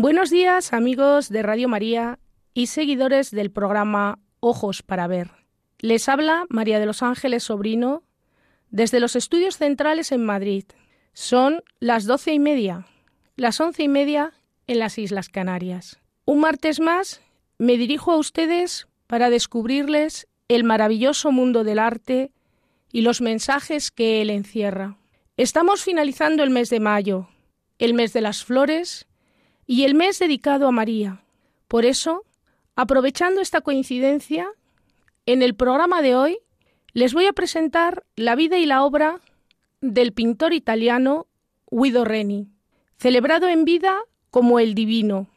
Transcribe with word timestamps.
Buenos 0.00 0.30
días 0.30 0.72
amigos 0.72 1.28
de 1.28 1.42
Radio 1.42 1.68
María 1.68 2.20
y 2.54 2.68
seguidores 2.68 3.32
del 3.32 3.50
programa 3.50 4.20
Ojos 4.38 4.84
para 4.84 5.08
Ver. 5.08 5.32
Les 5.80 6.08
habla 6.08 6.46
María 6.50 6.78
de 6.78 6.86
los 6.86 7.02
Ángeles 7.02 7.42
Sobrino 7.42 8.04
desde 8.70 9.00
los 9.00 9.16
estudios 9.16 9.56
centrales 9.56 10.12
en 10.12 10.24
Madrid. 10.24 10.62
Son 11.14 11.64
las 11.80 12.04
doce 12.04 12.32
y 12.32 12.38
media, 12.38 12.86
las 13.34 13.60
once 13.60 13.82
y 13.82 13.88
media 13.88 14.34
en 14.68 14.78
las 14.78 14.98
Islas 14.98 15.28
Canarias. 15.28 15.98
Un 16.26 16.42
martes 16.42 16.78
más 16.78 17.20
me 17.58 17.76
dirijo 17.76 18.12
a 18.12 18.18
ustedes 18.18 18.86
para 19.08 19.30
descubrirles 19.30 20.28
el 20.46 20.62
maravilloso 20.62 21.32
mundo 21.32 21.64
del 21.64 21.80
arte 21.80 22.30
y 22.92 23.00
los 23.00 23.20
mensajes 23.20 23.90
que 23.90 24.22
él 24.22 24.30
encierra. 24.30 24.96
Estamos 25.36 25.82
finalizando 25.82 26.44
el 26.44 26.50
mes 26.50 26.70
de 26.70 26.78
mayo, 26.78 27.30
el 27.80 27.94
mes 27.94 28.12
de 28.12 28.20
las 28.20 28.44
flores 28.44 29.07
y 29.68 29.84
el 29.84 29.94
mes 29.94 30.18
dedicado 30.18 30.66
a 30.66 30.72
María. 30.72 31.20
Por 31.68 31.84
eso, 31.84 32.24
aprovechando 32.74 33.42
esta 33.42 33.60
coincidencia, 33.60 34.48
en 35.26 35.42
el 35.42 35.54
programa 35.54 36.00
de 36.00 36.16
hoy 36.16 36.38
les 36.94 37.12
voy 37.12 37.26
a 37.26 37.34
presentar 37.34 38.02
la 38.16 38.34
vida 38.34 38.56
y 38.56 38.64
la 38.64 38.82
obra 38.82 39.20
del 39.82 40.12
pintor 40.12 40.54
italiano 40.54 41.26
Guido 41.70 42.06
Reni, 42.06 42.48
celebrado 42.96 43.46
en 43.46 43.66
vida 43.66 43.94
como 44.30 44.58
el 44.58 44.74
Divino, 44.74 45.28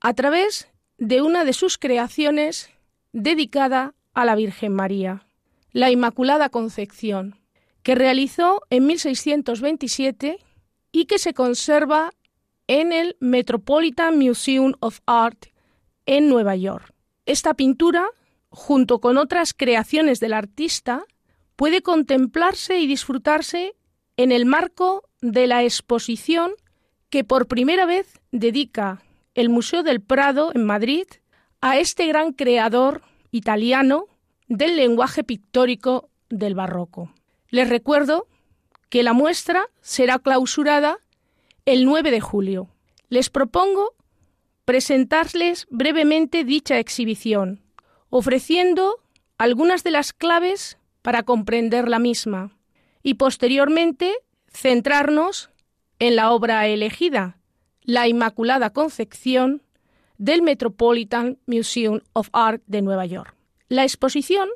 a 0.00 0.14
través 0.14 0.68
de 0.96 1.20
una 1.20 1.44
de 1.44 1.52
sus 1.52 1.76
creaciones 1.76 2.70
dedicada 3.12 3.94
a 4.14 4.24
la 4.24 4.36
Virgen 4.36 4.72
María, 4.72 5.26
la 5.72 5.90
Inmaculada 5.90 6.48
Concepción, 6.48 7.40
que 7.82 7.96
realizó 7.96 8.62
en 8.70 8.86
1627 8.86 10.38
y 10.92 11.06
que 11.06 11.18
se 11.18 11.34
conserva 11.34 12.12
en 12.70 12.92
el 12.92 13.16
Metropolitan 13.18 14.16
Museum 14.16 14.74
of 14.78 15.00
Art 15.04 15.46
en 16.06 16.28
Nueva 16.28 16.54
York. 16.54 16.94
Esta 17.26 17.54
pintura, 17.54 18.06
junto 18.48 19.00
con 19.00 19.18
otras 19.18 19.52
creaciones 19.52 20.20
del 20.20 20.32
artista, 20.32 21.02
puede 21.56 21.82
contemplarse 21.82 22.78
y 22.78 22.86
disfrutarse 22.86 23.74
en 24.16 24.30
el 24.30 24.46
marco 24.46 25.02
de 25.20 25.48
la 25.48 25.64
exposición 25.64 26.52
que 27.08 27.24
por 27.24 27.48
primera 27.48 27.86
vez 27.86 28.20
dedica 28.30 29.02
el 29.34 29.48
Museo 29.48 29.82
del 29.82 30.00
Prado 30.00 30.52
en 30.54 30.64
Madrid 30.64 31.06
a 31.60 31.76
este 31.76 32.06
gran 32.06 32.32
creador 32.32 33.02
italiano 33.32 34.06
del 34.46 34.76
lenguaje 34.76 35.24
pictórico 35.24 36.08
del 36.28 36.54
barroco. 36.54 37.12
Les 37.48 37.68
recuerdo 37.68 38.28
que 38.90 39.02
la 39.02 39.12
muestra 39.12 39.66
será 39.80 40.20
clausurada 40.20 40.98
el 41.64 41.84
9 41.84 42.10
de 42.10 42.20
julio. 42.20 42.68
Les 43.08 43.30
propongo 43.30 43.94
presentarles 44.64 45.66
brevemente 45.70 46.44
dicha 46.44 46.78
exhibición, 46.78 47.60
ofreciendo 48.08 49.00
algunas 49.38 49.82
de 49.82 49.90
las 49.90 50.12
claves 50.12 50.78
para 51.02 51.22
comprender 51.22 51.88
la 51.88 51.98
misma 51.98 52.56
y 53.02 53.14
posteriormente 53.14 54.14
centrarnos 54.52 55.50
en 55.98 56.16
la 56.16 56.32
obra 56.32 56.66
elegida, 56.66 57.38
La 57.82 58.08
Inmaculada 58.08 58.70
Concepción, 58.70 59.62
del 60.18 60.42
Metropolitan 60.42 61.38
Museum 61.46 62.00
of 62.12 62.28
Art 62.32 62.62
de 62.66 62.82
Nueva 62.82 63.06
York. 63.06 63.34
La 63.68 63.84
exposición 63.84 64.48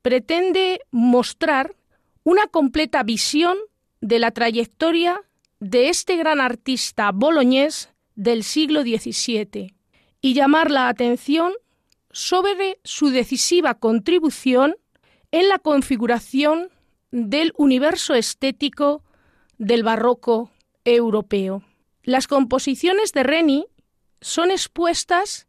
pretende 0.00 0.80
mostrar 0.90 1.76
una 2.24 2.46
completa 2.46 3.02
visión 3.02 3.58
de 4.00 4.18
la 4.18 4.30
trayectoria 4.30 5.20
de 5.62 5.90
este 5.90 6.16
gran 6.16 6.40
artista 6.40 7.12
boloñés 7.12 7.88
del 8.16 8.42
siglo 8.42 8.82
XVII 8.82 9.76
y 10.20 10.34
llamar 10.34 10.72
la 10.72 10.88
atención 10.88 11.52
sobre 12.10 12.80
su 12.82 13.10
decisiva 13.10 13.74
contribución 13.74 14.74
en 15.30 15.48
la 15.48 15.60
configuración 15.60 16.70
del 17.12 17.52
universo 17.56 18.14
estético 18.14 19.04
del 19.56 19.84
barroco 19.84 20.50
europeo. 20.84 21.62
Las 22.02 22.26
composiciones 22.26 23.12
de 23.12 23.22
Reni 23.22 23.66
son 24.20 24.50
expuestas 24.50 25.46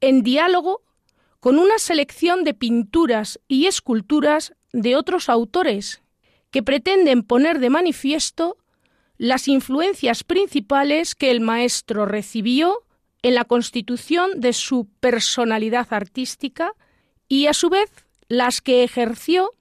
en 0.00 0.22
diálogo 0.22 0.82
con 1.40 1.58
una 1.58 1.78
selección 1.78 2.44
de 2.44 2.54
pinturas 2.54 3.40
y 3.48 3.66
esculturas 3.66 4.54
de 4.72 4.94
otros 4.94 5.28
autores 5.28 6.00
que 6.52 6.62
pretenden 6.62 7.24
poner 7.24 7.58
de 7.58 7.70
manifiesto 7.70 8.57
las 9.18 9.48
influencias 9.48 10.24
principales 10.24 11.14
que 11.14 11.30
el 11.30 11.40
maestro 11.40 12.06
recibió 12.06 12.84
en 13.22 13.34
la 13.34 13.44
constitución 13.44 14.40
de 14.40 14.52
su 14.52 14.88
personalidad 15.00 15.88
artística 15.90 16.72
y 17.28 17.46
a 17.46 17.52
su 17.52 17.68
vez 17.68 17.90
las 18.28 18.60
que 18.60 18.84
ejerció 18.84 19.54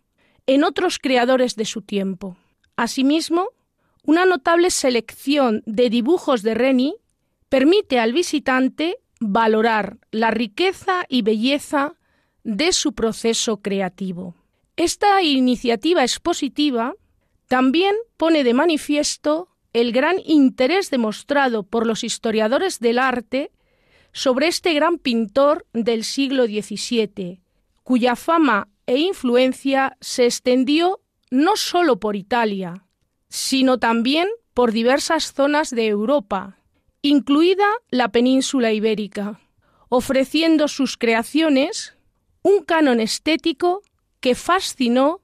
en 0.45 0.63
otros 0.63 0.99
creadores 0.99 1.55
de 1.55 1.65
su 1.65 1.81
tiempo. 1.81 2.37
Asimismo, 2.75 3.49
una 4.03 4.25
notable 4.25 4.69
selección 4.69 5.63
de 5.65 5.89
dibujos 5.89 6.43
de 6.43 6.53
Reni 6.53 6.95
permite 7.49 7.99
al 7.99 8.13
visitante 8.13 8.99
valorar 9.19 9.97
la 10.11 10.31
riqueza 10.31 11.05
y 11.09 11.23
belleza 11.23 11.95
de 12.43 12.71
su 12.71 12.93
proceso 12.93 13.57
creativo. 13.57 14.35
Esta 14.75 15.23
iniciativa 15.23 16.03
expositiva 16.03 16.93
también 17.47 17.95
pone 18.17 18.43
de 18.43 18.53
manifiesto 18.53 19.49
el 19.73 19.91
gran 19.91 20.17
interés 20.25 20.89
demostrado 20.89 21.63
por 21.63 21.85
los 21.85 22.03
historiadores 22.03 22.79
del 22.79 22.99
arte 22.99 23.51
sobre 24.11 24.47
este 24.47 24.73
gran 24.73 24.97
pintor 24.97 25.65
del 25.73 26.03
siglo 26.03 26.45
XVII, 26.45 27.41
cuya 27.83 28.15
fama 28.15 28.67
e 28.85 28.97
influencia 28.97 29.97
se 30.01 30.25
extendió 30.25 31.01
no 31.29 31.55
sólo 31.55 31.99
por 31.99 32.15
Italia, 32.15 32.85
sino 33.29 33.77
también 33.77 34.27
por 34.53 34.71
diversas 34.71 35.33
zonas 35.33 35.69
de 35.69 35.87
Europa, 35.87 36.57
incluida 37.01 37.67
la 37.91 38.09
península 38.09 38.71
ibérica, 38.71 39.39
ofreciendo 39.89 40.67
sus 40.67 40.97
creaciones 40.97 41.95
un 42.41 42.63
canon 42.63 42.99
estético 42.99 43.81
que 44.19 44.35
fascinó 44.35 45.21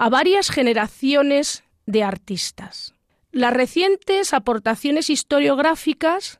a 0.00 0.08
varias 0.08 0.48
generaciones 0.48 1.64
de 1.84 2.04
artistas. 2.04 2.94
Las 3.32 3.52
recientes 3.52 4.32
aportaciones 4.32 5.10
historiográficas 5.10 6.38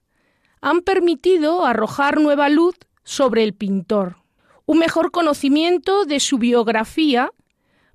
han 0.61 0.81
permitido 0.81 1.67
arrojar 1.67 2.21
nueva 2.21 2.49
luz 2.51 2.77
sobre 3.03 3.43
el 3.43 3.55
pintor, 3.55 4.19
un 4.65 4.79
mejor 4.79 5.11
conocimiento 5.11 6.05
de 6.05 6.21
su 6.21 6.39
biografía 6.39 7.33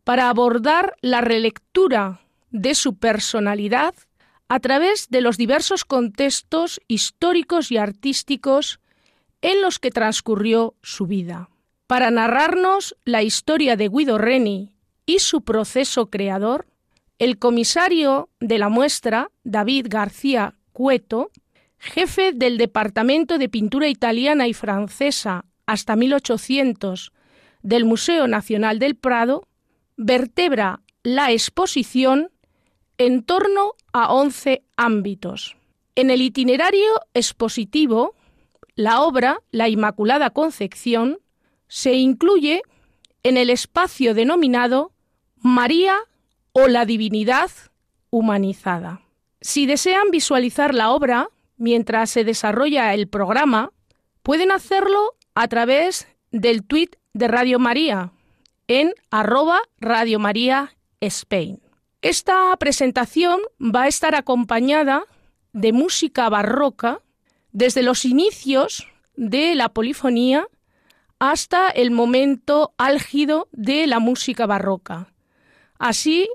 para 0.04 0.28
abordar 0.28 0.98
la 1.00 1.22
relectura 1.22 2.20
de 2.52 2.76
su 2.76 2.98
personalidad 2.98 3.96
a 4.50 4.60
través 4.60 5.08
de 5.10 5.22
los 5.22 5.38
diversos 5.38 5.86
contextos 5.86 6.82
históricos 6.90 7.72
y 7.72 7.78
artísticos 7.78 8.82
en 9.42 9.62
los 9.62 9.80
que 9.80 9.92
transcurrió 9.92 10.76
su 10.82 11.08
vida. 11.08 11.50
Para 11.88 12.12
narrarnos 12.12 12.98
la 13.06 13.24
historia 13.24 13.78
de 13.78 13.88
Guido 13.88 14.18
Reni 14.18 14.73
y 15.06 15.20
su 15.20 15.42
proceso 15.42 16.10
creador, 16.10 16.68
el 17.20 17.40
comisario 17.40 18.30
de 18.40 18.58
la 18.58 18.70
muestra, 18.70 19.32
David 19.44 19.88
García 19.90 20.56
Cueto, 20.72 21.32
jefe 21.78 22.32
del 22.34 22.58
Departamento 22.58 23.38
de 23.38 23.50
Pintura 23.50 23.88
Italiana 23.88 24.48
y 24.48 24.54
Francesa 24.54 25.46
hasta 25.66 25.96
1800 25.96 27.14
del 27.62 27.86
Museo 27.86 28.28
Nacional 28.28 28.80
del 28.80 28.96
Prado, 28.96 29.48
vertebra 29.96 30.82
la 31.04 31.32
exposición 31.32 32.32
en 32.98 33.24
torno 33.24 33.74
a 33.92 34.14
11 34.14 34.64
ámbitos. 34.78 35.58
En 35.96 36.10
el 36.10 36.22
itinerario 36.22 37.02
expositivo, 37.14 38.16
la 38.76 39.02
obra 39.02 39.42
La 39.52 39.70
Inmaculada 39.70 40.32
Concepción 40.32 41.20
se 41.68 41.94
incluye 41.94 42.64
en 43.24 43.38
el 43.38 43.50
espacio 43.50 44.14
denominado 44.14 44.93
María 45.44 45.98
o 46.54 46.70
la 46.70 46.86
divinidad 46.86 47.52
humanizada. 48.10 49.02
Si 49.42 49.66
desean 49.66 50.10
visualizar 50.10 50.74
la 50.74 50.92
obra 50.92 51.28
mientras 51.58 52.12
se 52.12 52.24
desarrolla 52.24 52.94
el 52.94 53.10
programa, 53.10 53.74
pueden 54.22 54.54
hacerlo 54.54 55.16
a 55.36 55.50
través 55.50 56.08
del 56.32 56.64
tweet 56.64 56.92
de 57.14 57.28
Radio 57.28 57.60
María 57.60 58.14
en 58.70 58.94
arroba 59.12 59.60
Radio 59.82 60.18
María 60.18 60.78
Spain. 61.02 61.62
Esta 62.02 62.56
presentación 62.58 63.42
va 63.60 63.84
a 63.84 63.88
estar 63.90 64.16
acompañada 64.16 65.04
de 65.52 65.74
música 65.74 66.30
barroca 66.30 67.02
desde 67.52 67.84
los 67.84 68.06
inicios 68.06 68.88
de 69.18 69.56
la 69.56 69.68
polifonía 69.68 70.48
hasta 71.20 71.68
el 71.68 71.92
momento 71.92 72.74
álgido 72.78 73.50
de 73.52 73.88
la 73.88 74.00
música 74.00 74.46
barroca. 74.46 75.13
Así, 75.84 76.30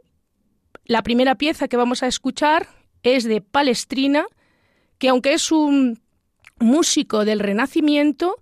la 0.84 1.02
primera 1.02 1.36
pieza 1.36 1.68
que 1.68 1.78
vamos 1.78 2.02
a 2.02 2.06
escuchar 2.06 2.68
es 3.02 3.24
de 3.24 3.40
Palestrina, 3.40 4.26
que 4.98 5.08
aunque 5.08 5.32
es 5.32 5.50
un 5.50 6.02
músico 6.58 7.24
del 7.24 7.40
Renacimiento, 7.40 8.36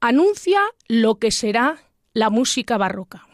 anuncia 0.00 0.62
lo 0.88 1.16
que 1.16 1.30
será 1.30 1.76
la 2.14 2.30
música 2.30 2.78
barroca. 2.78 3.26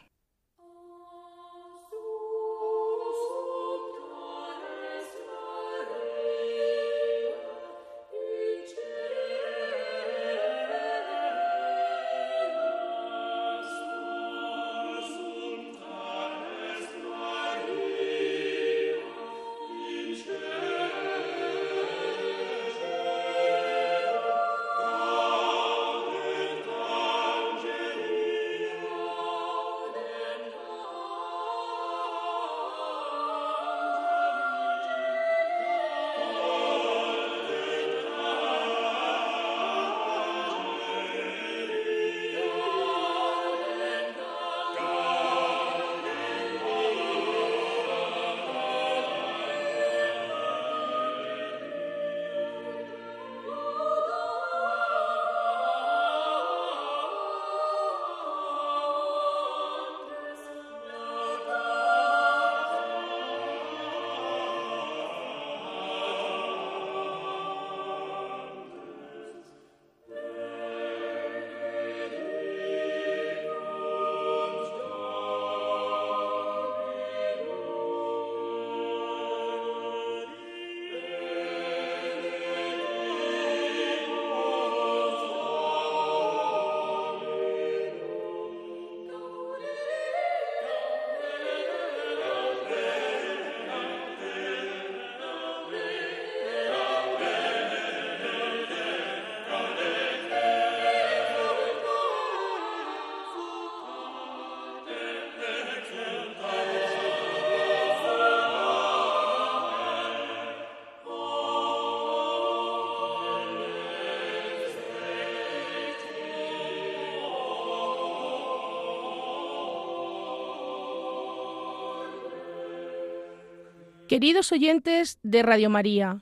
Queridos 124.13 124.53
oyentes 124.53 125.19
de 125.23 125.43
Radio 125.43 125.71
María, 125.71 126.21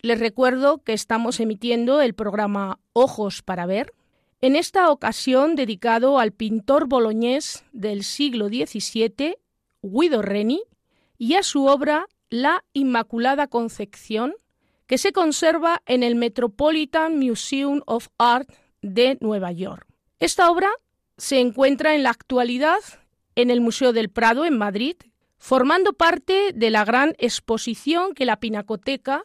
les 0.00 0.20
recuerdo 0.20 0.78
que 0.84 0.92
estamos 0.92 1.40
emitiendo 1.40 2.00
el 2.00 2.14
programa 2.14 2.78
Ojos 2.92 3.42
para 3.42 3.66
Ver, 3.66 3.92
en 4.40 4.54
esta 4.54 4.88
ocasión 4.92 5.56
dedicado 5.56 6.20
al 6.20 6.30
pintor 6.30 6.86
boloñés 6.86 7.64
del 7.72 8.04
siglo 8.04 8.46
XVII, 8.46 9.38
Guido 9.82 10.22
Reni, 10.22 10.62
y 11.18 11.34
a 11.34 11.42
su 11.42 11.66
obra 11.66 12.06
La 12.30 12.62
Inmaculada 12.74 13.48
Concepción, 13.48 14.34
que 14.86 14.96
se 14.96 15.10
conserva 15.10 15.82
en 15.86 16.04
el 16.04 16.14
Metropolitan 16.14 17.18
Museum 17.18 17.80
of 17.86 18.06
Art 18.18 18.48
de 18.82 19.18
Nueva 19.20 19.50
York. 19.50 19.88
Esta 20.20 20.48
obra 20.48 20.70
se 21.16 21.40
encuentra 21.40 21.96
en 21.96 22.04
la 22.04 22.10
actualidad 22.10 22.78
en 23.34 23.50
el 23.50 23.60
Museo 23.60 23.92
del 23.92 24.10
Prado 24.10 24.44
en 24.44 24.56
Madrid 24.56 24.94
formando 25.42 25.92
parte 25.92 26.52
de 26.54 26.70
la 26.70 26.84
gran 26.84 27.16
exposición 27.18 28.14
que 28.14 28.26
la 28.26 28.38
Pinacoteca 28.38 29.24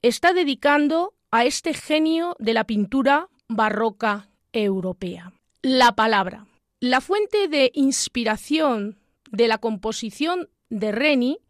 está 0.00 0.32
dedicando 0.32 1.12
a 1.32 1.44
este 1.44 1.74
genio 1.74 2.36
de 2.38 2.54
la 2.54 2.62
pintura 2.62 3.28
barroca 3.48 4.28
europea. 4.52 5.32
La 5.62 5.96
palabra. 5.96 6.46
La 6.78 7.00
fuente 7.00 7.48
de 7.48 7.72
inspiración 7.74 8.96
de 9.32 9.48
la 9.48 9.58
composición 9.58 10.48
de 10.70 10.92
Reni 10.92 11.40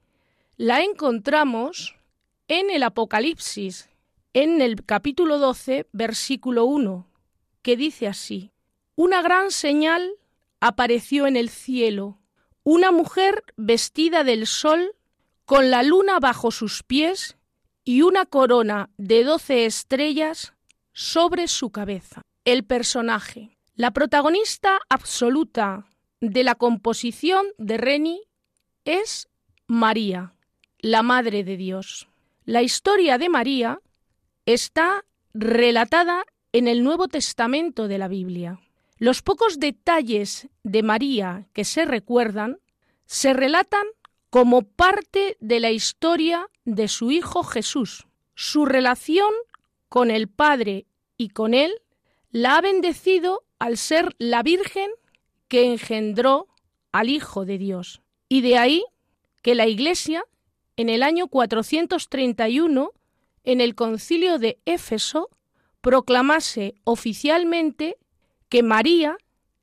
la 0.57 0.81
encontramos 0.81 1.95
en 2.49 2.71
el 2.71 2.85
Apocalipsis, 2.85 3.91
en 4.33 4.63
el 4.63 4.83
capítulo 4.83 5.37
12, 5.37 5.89
versículo 5.93 6.65
1, 6.65 7.07
que 7.61 7.77
dice 7.77 8.07
así, 8.07 8.51
Una 8.95 9.21
gran 9.21 9.51
señal 9.51 10.11
apareció 10.61 11.27
en 11.27 11.37
el 11.37 11.51
cielo 11.51 12.19
una 12.67 12.91
mujer 12.91 13.45
vestida 13.57 14.25
del 14.25 14.45
sol, 14.49 14.97
con 15.45 15.71
la 15.71 15.85
luna 15.85 16.19
bajo 16.19 16.51
sus 16.51 16.83
pies 16.83 17.37
y 17.85 18.03
una 18.03 18.27
corona 18.27 18.91
de 18.97 19.23
doce 19.23 19.67
estrellas 19.67 20.53
sobre 20.93 21.47
su 21.47 21.71
cabeza. 21.71 22.23
El 22.45 22.65
personaje. 22.65 23.57
La 23.77 23.93
protagonista 23.93 24.81
absoluta 24.89 25.87
de 26.21 26.43
la 26.43 26.57
composición 26.57 27.47
de 27.57 27.77
Reni 27.77 28.23
es 28.85 29.29
María, 29.69 30.33
la 30.81 31.05
Madre 31.05 31.45
de 31.45 31.57
Dios. 31.57 32.09
La 32.47 32.63
historia 32.63 33.17
de 33.17 33.29
María 33.29 33.81
está 34.45 35.05
relatada 35.35 36.25
en 36.51 36.67
el 36.67 36.83
Nuevo 36.83 37.07
Testamento 37.07 37.87
de 37.87 37.99
la 37.99 38.09
Biblia. 38.09 38.59
Los 38.99 39.21
pocos 39.21 39.61
detalles 39.61 40.49
de 40.63 40.83
María 40.83 41.49
que 41.53 41.65
se 41.65 41.85
recuerdan 41.85 42.59
se 43.05 43.35
relatan 43.35 43.87
como 44.31 44.63
parte 44.63 45.37
de 45.41 45.61
la 45.61 45.71
historia 45.71 46.49
de 46.65 46.89
su 46.89 47.11
Hijo 47.11 47.43
Jesús. 47.43 48.07
Su 48.35 48.65
relación 48.65 49.31
con 49.89 50.11
el 50.11 50.29
Padre 50.29 50.87
y 51.19 51.29
con 51.29 51.53
Él 51.53 51.73
la 52.31 52.57
ha 52.57 52.61
bendecido 52.61 53.45
al 53.59 53.77
ser 53.77 54.15
la 54.19 54.43
Virgen 54.43 54.91
que 55.49 55.67
engendró 55.67 56.49
al 56.91 57.11
Hijo 57.11 57.45
de 57.45 57.59
Dios. 57.59 58.01
Y 58.29 58.41
de 58.41 58.57
ahí 58.57 58.85
que 59.43 59.55
la 59.55 59.67
Iglesia, 59.67 60.25
en 60.77 60.89
el 60.89 61.03
año 61.03 61.29
431, 61.29 62.93
en 63.45 63.61
el 63.61 63.75
concilio 63.75 64.39
de 64.39 64.59
Éfeso, 64.65 65.29
proclamase 65.81 66.75
oficialmente 66.85 67.97
que 68.49 68.63
María 68.63 69.17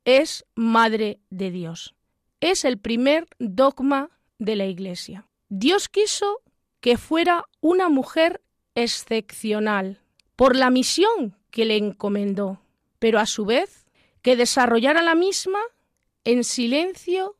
es 0.06 0.46
Madre 0.56 1.20
de 1.30 1.52
Dios. 1.52 1.96
Es 2.42 2.66
el 2.66 2.78
primer 2.78 3.28
dogma 3.40 4.10
de 4.40 4.56
la 4.56 4.66
Iglesia. 4.66 5.28
Dios 5.50 5.88
quiso 5.88 6.42
que 6.82 6.98
fuera 6.98 7.46
una 7.62 7.90
mujer 7.90 8.42
excepcional 8.76 10.02
por 10.36 10.56
la 10.56 10.70
misión 10.70 11.38
que 11.52 11.66
le 11.66 11.78
encomendó, 11.78 12.60
pero 13.00 13.20
a 13.20 13.26
su 13.26 13.46
vez 13.46 13.86
que 14.22 14.36
desarrollara 14.36 15.02
la 15.02 15.16
misma 15.16 15.60
en 16.26 16.44
silencio 16.44 17.38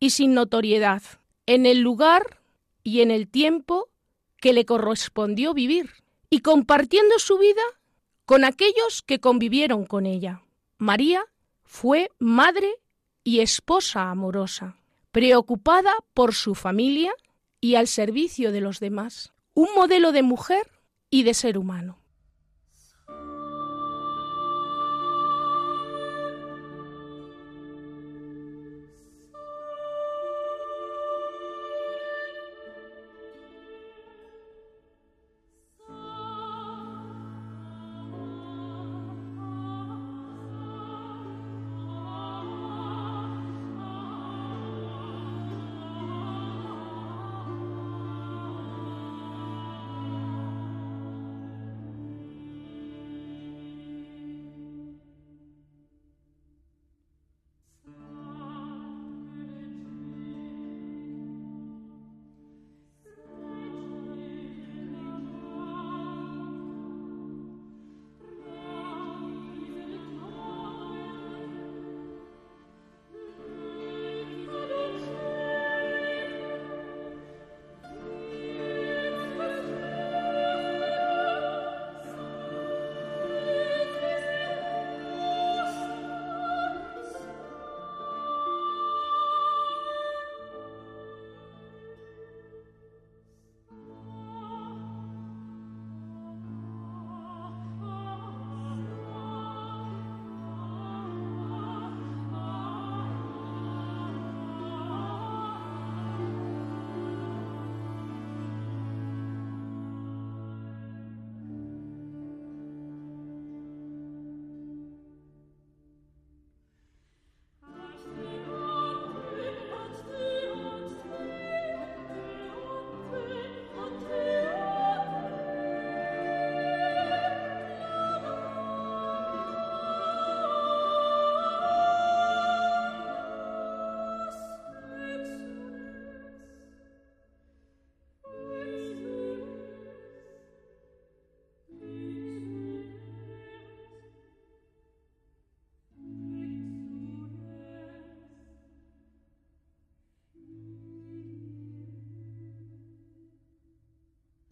y 0.00 0.10
sin 0.10 0.34
notoriedad, 0.34 1.02
en 1.46 1.66
el 1.66 1.80
lugar 1.80 2.40
y 2.82 3.00
en 3.00 3.10
el 3.10 3.28
tiempo 3.28 3.88
que 4.36 4.52
le 4.52 4.64
correspondió 4.64 5.52
vivir 5.52 5.90
y 6.30 6.40
compartiendo 6.40 7.18
su 7.18 7.38
vida 7.38 7.62
con 8.24 8.44
aquellos 8.44 9.02
que 9.02 9.18
convivieron 9.18 9.84
con 9.84 10.06
ella. 10.06 10.42
María 10.78 11.24
fue 11.64 12.12
madre 12.20 12.72
y 13.24 13.40
esposa 13.40 14.10
amorosa, 14.10 14.76
preocupada 15.10 15.92
por 16.14 16.34
su 16.34 16.54
familia 16.54 17.12
y 17.60 17.74
al 17.74 17.88
servicio 17.88 18.52
de 18.52 18.60
los 18.60 18.78
demás, 18.78 19.32
un 19.54 19.68
modelo 19.74 20.12
de 20.12 20.22
mujer 20.22 20.70
y 21.10 21.24
de 21.24 21.34
ser 21.34 21.58
humano. 21.58 21.98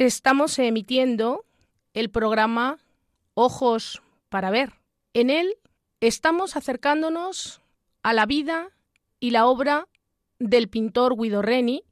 Estamos 0.05 0.59
emitiendo 0.59 1.47
el 1.95 2.11
programa 2.11 2.77
Ojos 3.35 4.03
para 4.29 4.51
Ver. 4.51 4.75
En 5.15 5.31
él 5.31 5.55
estamos 6.01 6.57
acercándonos 6.57 7.63
a 8.03 8.13
la 8.13 8.27
vida 8.27 8.73
y 9.19 9.31
la 9.31 9.47
obra 9.47 9.89
del 10.39 10.69
pintor 10.69 11.17
Guido 11.17 11.41
Reni 11.41 11.85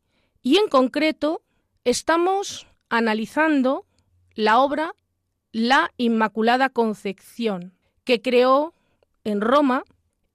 y 0.43 0.59
en 0.59 0.69
concreto 0.69 1.41
estamos 1.85 2.67
analizando 2.91 3.87
la 4.35 4.59
obra 4.59 4.95
La 5.53 5.91
Inmaculada 5.97 6.69
Concepción 6.69 7.73
que 8.05 8.21
creó 8.21 8.75
en 9.25 9.41
Roma 9.41 9.85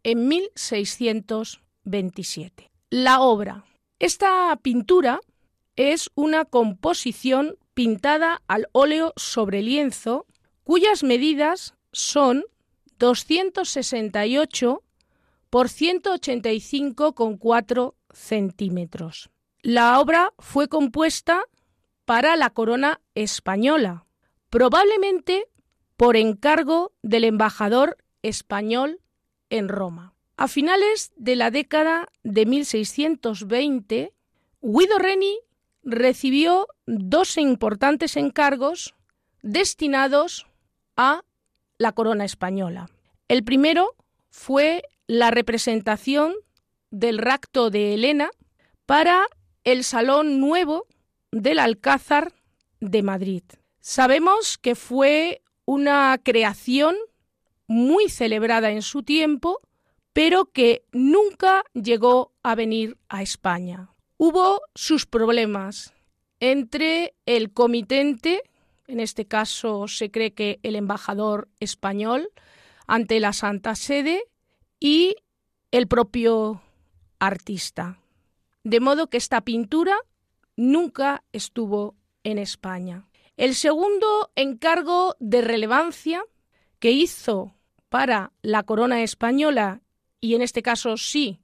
en 0.01 0.27
1627. 0.27 2.71
La 2.89 3.21
obra. 3.21 3.65
Esta 3.99 4.57
pintura 4.63 5.21
es 5.79 6.11
una 6.13 6.43
composición 6.43 7.57
pintada 7.73 8.43
al 8.49 8.67
óleo 8.73 9.13
sobre 9.15 9.61
lienzo 9.61 10.25
cuyas 10.65 11.03
medidas 11.03 11.73
son 11.93 12.43
268 12.97 14.83
por 15.49 15.69
185,4 15.69 17.93
centímetros. 18.11 19.29
La 19.61 20.01
obra 20.01 20.33
fue 20.37 20.67
compuesta 20.67 21.45
para 22.03 22.35
la 22.35 22.49
corona 22.49 22.99
española, 23.15 24.05
probablemente 24.49 25.47
por 25.95 26.17
encargo 26.17 26.91
del 27.03 27.23
embajador 27.23 27.95
español 28.21 28.99
en 29.49 29.69
Roma. 29.69 30.13
A 30.35 30.49
finales 30.49 31.13
de 31.15 31.37
la 31.37 31.51
década 31.51 32.09
de 32.23 32.45
1620, 32.45 34.11
Guido 34.61 34.97
Reni 34.97 35.39
recibió 35.91 36.67
dos 36.85 37.37
importantes 37.37 38.17
encargos 38.17 38.95
destinados 39.41 40.47
a 40.95 41.23
la 41.77 41.91
corona 41.93 42.25
española. 42.25 42.89
El 43.27 43.43
primero 43.43 43.95
fue 44.29 44.83
la 45.07 45.31
representación 45.31 46.35
del 46.91 47.17
rapto 47.17 47.69
de 47.69 47.93
Helena 47.93 48.31
para 48.85 49.25
el 49.63 49.83
Salón 49.83 50.39
Nuevo 50.39 50.87
del 51.31 51.59
Alcázar 51.59 52.33
de 52.79 53.03
Madrid. 53.03 53.43
Sabemos 53.79 54.57
que 54.57 54.75
fue 54.75 55.41
una 55.65 56.19
creación 56.23 56.95
muy 57.67 58.09
celebrada 58.09 58.71
en 58.71 58.81
su 58.81 59.03
tiempo, 59.03 59.61
pero 60.11 60.45
que 60.45 60.83
nunca 60.91 61.63
llegó 61.73 62.33
a 62.41 62.55
venir 62.55 62.97
a 63.09 63.21
España. 63.21 63.88
Hubo 64.21 64.63
sus 64.75 65.05
problemas 65.05 65.93
entre 66.41 67.15
el 67.25 67.53
comitente, 67.53 68.43
en 68.85 68.99
este 68.99 69.25
caso 69.25 69.87
se 69.87 70.11
cree 70.11 70.33
que 70.33 70.59
el 70.61 70.75
embajador 70.75 71.47
español 71.61 72.29
ante 72.85 73.21
la 73.21 73.31
Santa 73.31 73.75
Sede 73.75 74.25
y 74.77 75.15
el 75.71 75.87
propio 75.87 76.61
artista. 77.17 78.01
De 78.65 78.81
modo 78.81 79.09
que 79.09 79.15
esta 79.15 79.39
pintura 79.39 79.95
nunca 80.57 81.23
estuvo 81.31 81.95
en 82.25 82.39
España. 82.39 83.07
El 83.37 83.55
segundo 83.55 84.31
encargo 84.35 85.15
de 85.21 85.39
relevancia 85.39 86.25
que 86.79 86.91
hizo 86.91 87.55
para 87.87 88.33
la 88.41 88.63
corona 88.63 89.01
española, 89.01 89.81
y 90.19 90.35
en 90.35 90.41
este 90.41 90.61
caso 90.61 90.97
sí 90.97 91.39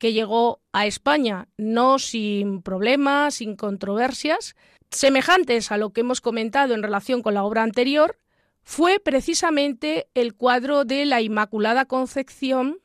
que 0.00 0.14
llegó 0.14 0.62
a 0.72 0.86
España, 0.86 1.46
no 1.58 1.98
sin 1.98 2.62
problemas, 2.62 3.34
sin 3.34 3.54
controversias, 3.54 4.56
semejantes 4.90 5.70
a 5.70 5.76
lo 5.76 5.90
que 5.90 6.00
hemos 6.00 6.22
comentado 6.22 6.74
en 6.74 6.82
relación 6.82 7.22
con 7.22 7.34
la 7.34 7.44
obra 7.44 7.62
anterior, 7.62 8.18
fue 8.62 8.98
precisamente 8.98 10.08
el 10.14 10.34
cuadro 10.34 10.86
de 10.86 11.04
la 11.04 11.20
Inmaculada 11.20 11.84
Concepción 11.84 12.78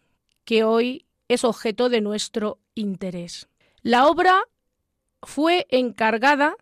que 0.43 0.65
hoy 0.65 1.05
es 1.29 1.45
objeto 1.45 1.87
de 1.87 2.01
nuestro 2.01 2.59
interés. 2.75 3.47
La 3.81 4.07
obra 4.07 4.43
fue 5.23 5.67
encargada 5.69 6.57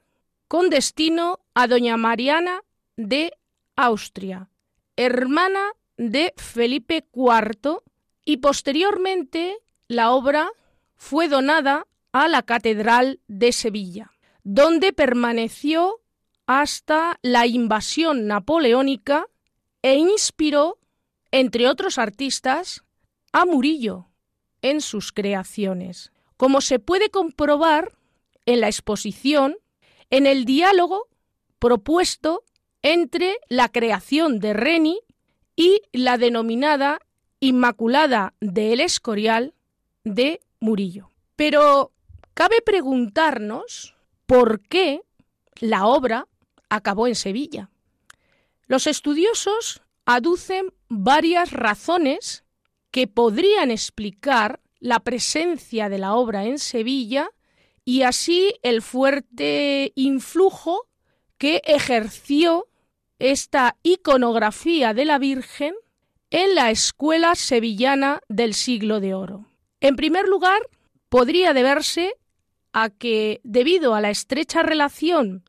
con 0.47 0.69
destino 0.69 1.39
a 1.55 1.65
doña 1.65 1.97
Mariana 1.97 2.61
de 2.95 3.33
Austria, 3.75 4.51
hermana 4.97 5.71
de 5.97 6.31
Felipe 6.37 7.07
IV, 7.11 7.81
y 8.23 8.37
posteriormente 8.37 9.57
la 9.93 10.11
obra 10.11 10.51
fue 10.95 11.27
donada 11.27 11.87
a 12.11 12.27
la 12.27 12.43
Catedral 12.43 13.19
de 13.27 13.51
Sevilla, 13.51 14.11
donde 14.43 14.93
permaneció 14.93 16.01
hasta 16.45 17.19
la 17.21 17.47
invasión 17.47 18.27
napoleónica 18.27 19.27
e 19.81 19.95
inspiró, 19.95 20.79
entre 21.31 21.67
otros 21.67 21.97
artistas, 21.97 22.83
a 23.31 23.45
Murillo 23.45 24.09
en 24.61 24.81
sus 24.81 25.11
creaciones, 25.11 26.11
como 26.37 26.61
se 26.61 26.79
puede 26.79 27.09
comprobar 27.09 27.93
en 28.45 28.61
la 28.61 28.67
exposición, 28.67 29.57
en 30.09 30.27
el 30.27 30.45
diálogo 30.45 31.07
propuesto 31.59 32.43
entre 32.81 33.37
la 33.49 33.69
creación 33.69 34.39
de 34.39 34.53
Reni 34.53 34.99
y 35.55 35.81
la 35.91 36.17
denominada 36.17 36.99
Inmaculada 37.39 38.33
del 38.39 38.79
Escorial 38.79 39.53
de 40.03 40.41
Murillo. 40.59 41.11
Pero 41.35 41.91
cabe 42.33 42.61
preguntarnos 42.61 43.95
por 44.25 44.61
qué 44.61 45.01
la 45.59 45.85
obra 45.85 46.27
acabó 46.69 47.07
en 47.07 47.15
Sevilla. 47.15 47.69
Los 48.67 48.87
estudiosos 48.87 49.81
aducen 50.05 50.73
varias 50.89 51.51
razones 51.51 52.43
que 52.91 53.07
podrían 53.07 53.71
explicar 53.71 54.61
la 54.79 54.99
presencia 54.99 55.89
de 55.89 55.97
la 55.97 56.15
obra 56.15 56.45
en 56.45 56.59
Sevilla 56.59 57.29
y 57.85 58.03
así 58.03 58.55
el 58.61 58.81
fuerte 58.81 59.91
influjo 59.95 60.87
que 61.37 61.61
ejerció 61.65 62.67
esta 63.19 63.77
iconografía 63.83 64.93
de 64.93 65.05
la 65.05 65.17
Virgen 65.17 65.73
en 66.29 66.55
la 66.55 66.71
escuela 66.71 67.35
sevillana 67.35 68.21
del 68.27 68.53
siglo 68.53 68.99
de 68.99 69.13
oro. 69.13 69.52
En 69.83 69.97
primer 69.97 70.29
lugar, 70.29 70.61
podría 71.09 71.53
deberse 71.53 72.15
a 72.71 72.89
que, 72.89 73.41
debido 73.43 73.95
a 73.95 73.99
la 73.99 74.11
estrecha 74.11 74.63
relación 74.63 75.43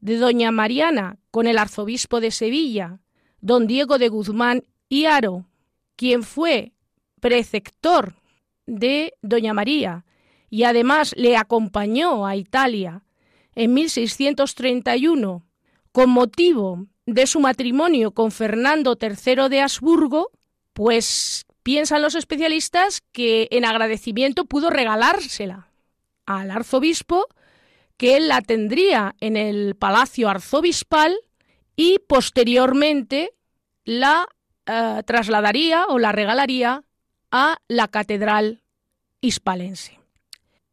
de 0.00 0.16
doña 0.16 0.50
Mariana 0.50 1.18
con 1.30 1.46
el 1.46 1.58
arzobispo 1.58 2.20
de 2.20 2.32
Sevilla, 2.32 2.98
don 3.40 3.68
Diego 3.68 3.98
de 3.98 4.08
Guzmán 4.08 4.64
y 4.88 5.04
Aro, 5.04 5.46
quien 5.94 6.24
fue 6.24 6.72
preceptor 7.20 8.16
de 8.66 9.14
doña 9.22 9.54
María 9.54 10.04
y 10.50 10.64
además 10.64 11.14
le 11.16 11.36
acompañó 11.36 12.26
a 12.26 12.34
Italia 12.34 13.04
en 13.54 13.74
1631 13.74 15.46
con 15.92 16.10
motivo 16.10 16.88
de 17.06 17.28
su 17.28 17.38
matrimonio 17.38 18.10
con 18.10 18.32
Fernando 18.32 18.98
III 19.00 19.48
de 19.48 19.60
Habsburgo, 19.60 20.32
pues 20.72 21.46
piensan 21.68 22.00
los 22.00 22.14
especialistas 22.14 23.02
que 23.12 23.46
en 23.50 23.66
agradecimiento 23.66 24.46
pudo 24.46 24.70
regalársela 24.70 25.68
al 26.24 26.50
arzobispo, 26.50 27.26
que 27.98 28.16
él 28.16 28.26
la 28.28 28.40
tendría 28.40 29.14
en 29.20 29.36
el 29.36 29.76
palacio 29.76 30.30
arzobispal 30.30 31.14
y 31.76 31.98
posteriormente 31.98 33.34
la 33.84 34.26
eh, 34.64 35.02
trasladaría 35.04 35.84
o 35.90 35.98
la 35.98 36.10
regalaría 36.10 36.84
a 37.30 37.58
la 37.68 37.88
catedral 37.88 38.62
hispalense. 39.20 40.00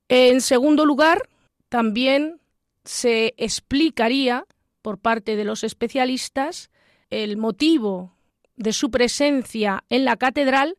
En 0.08 0.40
segundo 0.40 0.86
lugar, 0.86 1.28
también 1.68 2.40
se 2.86 3.34
explicaría 3.36 4.46
por 4.82 4.98
parte 4.98 5.36
de 5.36 5.44
los 5.44 5.66
especialistas 5.66 6.72
el 7.10 7.36
motivo 7.36 8.16
de 8.56 8.72
su 8.72 8.92
presencia 8.92 9.84
en 9.90 10.06
la 10.06 10.16
catedral 10.16 10.78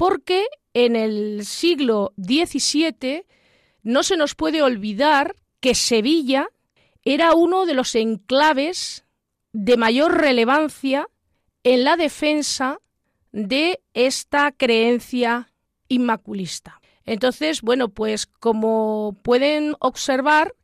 porque 0.00 0.46
en 0.72 0.96
el 0.96 1.44
siglo 1.44 2.14
XVII 2.16 3.26
no 3.82 4.02
se 4.02 4.16
nos 4.16 4.34
puede 4.34 4.62
olvidar 4.62 5.36
que 5.60 5.74
Sevilla 5.74 6.48
era 7.04 7.34
uno 7.34 7.66
de 7.66 7.74
los 7.74 7.94
enclaves 7.94 9.04
de 9.52 9.76
mayor 9.76 10.18
relevancia 10.18 11.06
en 11.64 11.84
la 11.84 11.98
defensa 11.98 12.78
de 13.32 13.82
esta 13.92 14.52
creencia 14.52 15.52
inmaculista. 15.88 16.80
Entonces, 17.04 17.60
bueno, 17.60 17.90
pues 17.90 18.24
como 18.24 19.18
pueden 19.22 19.74
observar, 19.80 20.54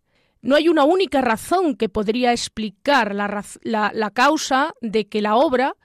no 0.40 0.56
hay 0.56 0.70
una 0.70 0.84
única 0.84 1.20
razón 1.20 1.76
que 1.76 1.90
podría 1.90 2.32
explicar 2.32 3.14
la, 3.14 4.10
causa 4.14 4.72
de 4.80 5.08
que 5.08 5.20
la 5.20 5.36
obra 5.36 5.76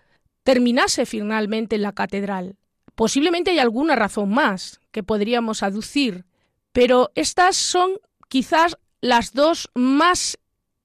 terminase 0.43 1.05
finalmente 1.05 1.75
en 1.75 1.81
la 1.81 1.91
catedral. 1.91 2.55
Posiblemente 2.95 3.51
hay 3.51 3.59
alguna 3.59 3.95
razón 3.95 4.29
más 4.29 4.79
que 4.91 5.03
podríamos 5.03 5.63
aducir, 5.63 6.25
pero 6.71 7.11
estas 7.15 7.55
son 7.55 7.91
quizás 8.27 8.77
las 9.01 9.33
dos 9.33 9.69
más 9.73 10.37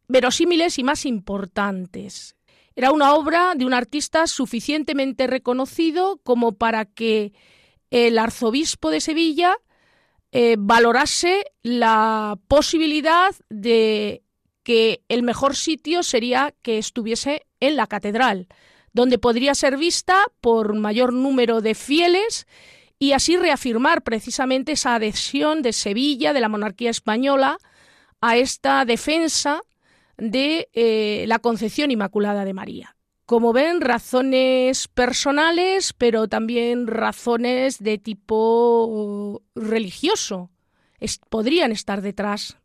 verosímiles 0.08 0.78
y 0.78 0.84
más 0.84 1.04
importantes. 1.04 2.36
Era 2.74 2.92
una 2.92 3.14
obra 3.14 3.54
de 3.56 3.64
un 3.64 3.72
artista 3.72 4.26
suficientemente 4.26 5.26
reconocido 5.26 6.20
como 6.22 6.52
para 6.52 6.84
que 6.84 7.32
el 7.90 8.18
arzobispo 8.18 8.90
de 8.90 9.00
Sevilla 9.00 9.56
eh, 10.32 10.56
valorase 10.58 11.44
la 11.62 12.38
posibilidad 12.48 13.34
de 13.48 14.22
que 14.62 15.02
el 15.08 15.22
mejor 15.22 15.56
sitio 15.56 16.02
sería 16.02 16.52
que 16.62 16.78
estuviese 16.78 17.46
en 17.60 17.76
la 17.76 17.86
catedral, 17.86 18.48
donde 18.96 19.18
podría 19.18 19.54
ser 19.54 19.76
vista 19.76 20.16
por 20.40 20.74
mayor 20.74 21.12
número 21.12 21.60
de 21.60 21.74
fieles 21.74 22.46
y 22.98 23.12
así 23.12 23.36
reafirmar 23.36 24.02
precisamente 24.02 24.72
esa 24.72 24.96
adhesión 24.96 25.62
de 25.62 25.72
Sevilla, 25.72 26.32
de 26.32 26.40
la 26.40 26.48
monarquía 26.48 26.90
española, 26.90 27.58
a 28.20 28.36
esta 28.36 28.84
defensa 28.84 29.60
de 30.16 30.68
eh, 30.72 31.26
la 31.28 31.38
concepción 31.38 31.90
inmaculada 31.90 32.44
de 32.44 32.54
María 32.54 32.96
como 33.26 33.52
ven, 33.52 33.80
razones 33.80 34.86
personales, 34.86 35.92
pero 35.92 36.28
también 36.28 36.86
razones 36.86 37.82
de 37.82 37.98
tipo 37.98 39.42
religioso 39.56 40.50
podrían 41.28 41.72
estar 41.72 42.02
detrás 42.02 42.56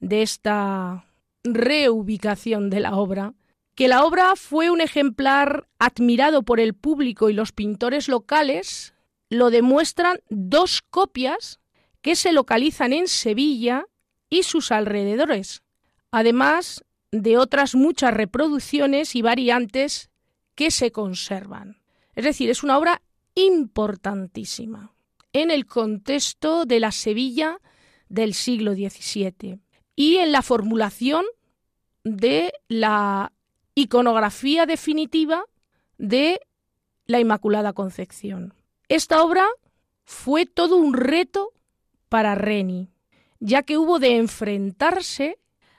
de 0.00 0.22
esta 0.22 1.06
reubicación 1.44 2.68
de 2.68 2.80
la 2.80 2.96
obra. 2.96 3.34
Que 3.82 3.88
la 3.88 4.04
obra 4.04 4.36
fue 4.36 4.70
un 4.70 4.80
ejemplar 4.80 5.66
admirado 5.80 6.44
por 6.44 6.60
el 6.60 6.72
público 6.72 7.30
y 7.30 7.32
los 7.32 7.50
pintores 7.50 8.06
locales 8.06 8.94
lo 9.28 9.50
demuestran 9.50 10.20
dos 10.30 10.82
copias 10.82 11.58
que 12.00 12.14
se 12.14 12.32
localizan 12.32 12.92
en 12.92 13.08
Sevilla 13.08 13.86
y 14.30 14.44
sus 14.44 14.70
alrededores. 14.70 15.64
Además, 16.12 16.84
de 17.10 17.36
otras 17.38 17.74
muchas 17.74 18.14
reproducciones 18.14 19.16
y 19.16 19.22
variantes 19.22 20.10
que 20.54 20.70
se 20.70 20.92
conservan. 20.92 21.82
Es 22.14 22.22
decir, 22.22 22.50
es 22.50 22.62
una 22.62 22.78
obra 22.78 23.02
importantísima 23.34 24.94
en 25.32 25.50
el 25.50 25.66
contexto 25.66 26.66
de 26.66 26.78
la 26.78 26.92
Sevilla 26.92 27.58
del 28.08 28.34
siglo 28.34 28.74
XVII 28.74 29.58
y 29.96 30.18
en 30.18 30.30
la 30.30 30.42
formulación 30.42 31.24
de 32.04 32.52
la 32.68 33.32
iconografía 33.74 34.66
definitiva 34.66 35.44
de 35.98 36.40
la 37.06 37.20
Inmaculada 37.20 37.72
Concepción. 37.72 38.54
Esta 38.88 39.22
obra 39.22 39.46
fue 40.04 40.46
todo 40.46 40.76
un 40.76 40.94
reto 40.94 41.52
para 42.08 42.34
Reni, 42.34 42.90
ya 43.40 43.62
que 43.62 43.78
hubo 43.78 43.98
de 43.98 44.16
enfrentarse 44.16 45.38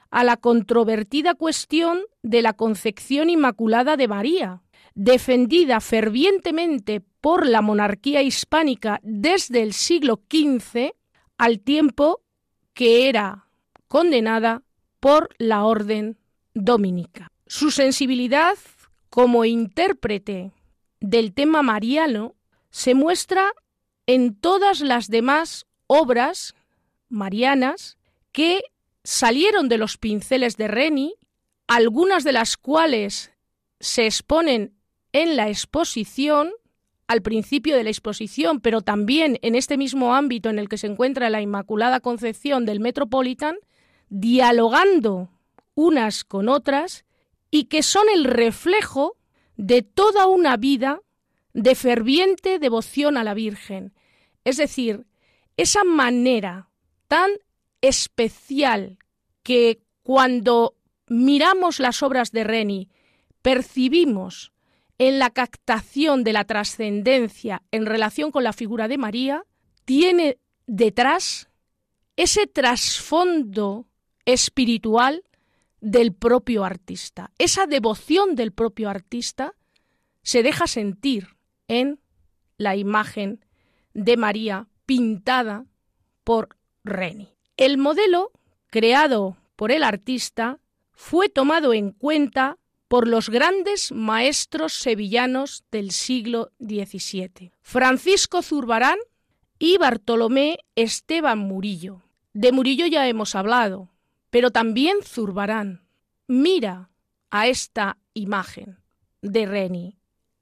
a 0.09 0.23
la 0.23 0.37
controvertida 0.37 1.33
cuestión 1.33 2.01
de 2.21 2.41
la 2.41 2.53
concepción 2.53 3.29
inmaculada 3.29 3.97
de 3.97 4.07
María, 4.07 4.61
defendida 4.95 5.79
fervientemente 5.79 7.01
por 7.21 7.47
la 7.47 7.61
monarquía 7.61 8.21
hispánica 8.21 8.99
desde 9.03 9.63
el 9.63 9.73
siglo 9.73 10.21
XV, 10.29 10.93
al 11.37 11.59
tiempo 11.59 12.21
que 12.73 13.09
era 13.09 13.47
condenada 13.87 14.63
por 14.99 15.29
la 15.37 15.65
orden 15.65 16.17
dominica. 16.53 17.32
Su 17.55 17.69
sensibilidad 17.69 18.57
como 19.11 19.45
intérprete 19.45 20.53
del 20.99 21.35
tema 21.35 21.61
mariano 21.61 22.33
se 22.71 22.95
muestra 22.95 23.51
en 24.07 24.33
todas 24.33 24.81
las 24.81 25.07
demás 25.07 25.67
obras 25.85 26.55
marianas 27.09 27.99
que 28.31 28.63
salieron 29.03 29.69
de 29.69 29.77
los 29.77 29.99
pinceles 29.99 30.57
de 30.57 30.67
Reni, 30.67 31.13
algunas 31.67 32.23
de 32.23 32.31
las 32.31 32.57
cuales 32.57 33.31
se 33.79 34.07
exponen 34.07 34.73
en 35.11 35.35
la 35.35 35.47
exposición, 35.47 36.49
al 37.05 37.21
principio 37.21 37.77
de 37.77 37.83
la 37.83 37.91
exposición, 37.91 38.61
pero 38.61 38.81
también 38.81 39.37
en 39.43 39.53
este 39.53 39.77
mismo 39.77 40.15
ámbito 40.15 40.49
en 40.49 40.57
el 40.57 40.69
que 40.69 40.79
se 40.79 40.87
encuentra 40.87 41.29
la 41.29 41.39
Inmaculada 41.39 41.99
Concepción 41.99 42.65
del 42.65 42.79
Metropolitan, 42.79 43.57
dialogando 44.09 45.29
unas 45.75 46.23
con 46.23 46.49
otras 46.49 47.05
y 47.53 47.65
que 47.65 47.83
son 47.83 48.07
el 48.11 48.23
reflejo 48.23 49.15
de 49.57 49.83
toda 49.83 50.25
una 50.25 50.57
vida 50.57 51.01
de 51.53 51.75
ferviente 51.75 52.57
devoción 52.57 53.15
a 53.15 53.23
la 53.23 53.35
Virgen. 53.35 53.93
Es 54.43 54.57
decir, 54.57 55.05
esa 55.55 55.83
manera 55.83 56.71
tan 57.07 57.29
especial 57.79 58.97
que 59.43 59.83
cuando 60.01 60.73
miramos 61.07 61.79
las 61.79 62.01
obras 62.01 62.31
de 62.31 62.43
Reni, 62.43 62.89
percibimos 63.43 64.51
en 64.97 65.19
la 65.19 65.29
captación 65.29 66.23
de 66.23 66.33
la 66.33 66.45
trascendencia 66.45 67.61
en 67.69 67.85
relación 67.85 68.31
con 68.31 68.43
la 68.43 68.53
figura 68.53 68.87
de 68.87 68.97
María, 68.97 69.43
tiene 69.85 70.39
detrás 70.65 71.51
ese 72.15 72.47
trasfondo 72.47 73.85
espiritual 74.25 75.23
del 75.83 76.13
propio 76.13 76.63
artista. 76.63 77.31
Esa 77.37 77.67
devoción 77.67 78.35
del 78.35 78.53
propio 78.53 78.89
artista 78.89 79.53
se 80.21 80.41
deja 80.41 80.65
sentir 80.65 81.35
en 81.67 81.99
la 82.57 82.77
imagen 82.77 83.43
de 83.93 84.15
María 84.15 84.69
pintada 84.85 85.65
por 86.23 86.57
Reni. 86.85 87.35
El 87.57 87.77
modelo 87.77 88.31
creado 88.67 89.35
por 89.57 89.73
el 89.73 89.83
artista 89.83 90.59
fue 90.93 91.27
tomado 91.27 91.73
en 91.73 91.91
cuenta 91.91 92.57
por 92.87 93.05
los 93.07 93.29
grandes 93.29 93.91
maestros 93.91 94.73
sevillanos 94.73 95.65
del 95.69 95.91
siglo 95.91 96.51
XVII, 96.59 97.51
Francisco 97.61 98.41
Zurbarán 98.41 98.99
y 99.59 99.77
Bartolomé 99.77 100.59
Esteban 100.75 101.39
Murillo. 101.39 102.03
De 102.31 102.53
Murillo 102.53 102.85
ya 102.85 103.07
hemos 103.07 103.35
hablado, 103.35 103.92
pero 104.33 104.49
también 104.49 104.97
Zurbarán. 105.03 105.85
Mira 106.27 106.89
a 107.29 107.45
esta 107.47 107.99
imagen 108.15 108.79
de 109.21 109.45
Reni 109.45 109.99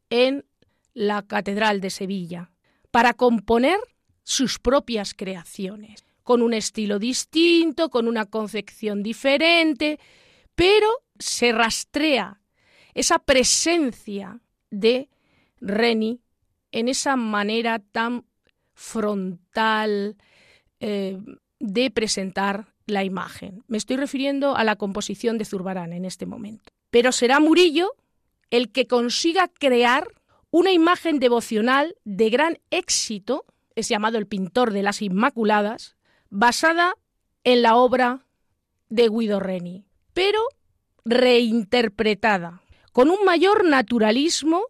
en 0.09 0.45
la 0.93 1.23
Catedral 1.23 1.81
de 1.81 1.89
Sevilla 1.89 2.51
para 2.89 3.13
componer 3.13 3.77
sus 4.23 4.59
propias 4.59 5.13
creaciones, 5.13 6.05
con 6.23 6.41
un 6.41 6.53
estilo 6.53 6.99
distinto, 6.99 7.89
con 7.89 8.07
una 8.07 8.25
concepción 8.27 9.03
diferente, 9.03 9.99
pero 10.55 10.87
se 11.19 11.51
rastrea 11.51 12.39
esa 12.93 13.19
presencia 13.19 14.39
de 14.69 15.09
Reni 15.59 16.21
en 16.71 16.87
esa 16.87 17.17
manera 17.17 17.79
tan 17.79 18.23
frontal 18.73 20.15
eh, 20.79 21.19
de 21.59 21.91
presentar 21.91 22.70
la 22.85 23.03
imagen. 23.03 23.63
Me 23.67 23.77
estoy 23.77 23.97
refiriendo 23.97 24.55
a 24.55 24.63
la 24.63 24.75
composición 24.75 25.37
de 25.37 25.45
Zurbarán 25.45 25.93
en 25.93 26.05
este 26.05 26.25
momento. 26.25 26.71
Pero 26.89 27.11
será 27.11 27.39
Murillo 27.39 27.95
el 28.49 28.71
que 28.71 28.87
consiga 28.87 29.47
crear 29.47 30.07
una 30.51 30.71
imagen 30.71 31.19
devocional 31.19 31.95
de 32.03 32.29
gran 32.29 32.59
éxito, 32.69 33.45
es 33.75 33.87
llamado 33.87 34.17
el 34.17 34.27
pintor 34.27 34.73
de 34.73 34.83
las 34.83 35.01
Inmaculadas, 35.01 35.95
basada 36.29 36.95
en 37.43 37.61
la 37.61 37.77
obra 37.77 38.25
de 38.89 39.07
Guido 39.07 39.39
Reni, 39.39 39.85
pero 40.13 40.41
reinterpretada, 41.05 42.61
con 42.91 43.09
un 43.09 43.23
mayor 43.25 43.65
naturalismo 43.65 44.63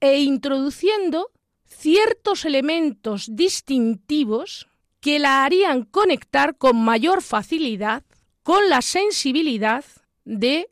e 0.00 0.18
introduciendo 0.18 1.30
ciertos 1.64 2.44
elementos 2.44 3.28
distintivos 3.30 4.68
que 5.00 5.18
la 5.18 5.44
harían 5.44 5.84
conectar 5.84 6.56
con 6.56 6.82
mayor 6.82 7.22
facilidad 7.22 8.04
con 8.42 8.68
la 8.70 8.80
sensibilidad 8.80 9.84
de 10.24 10.70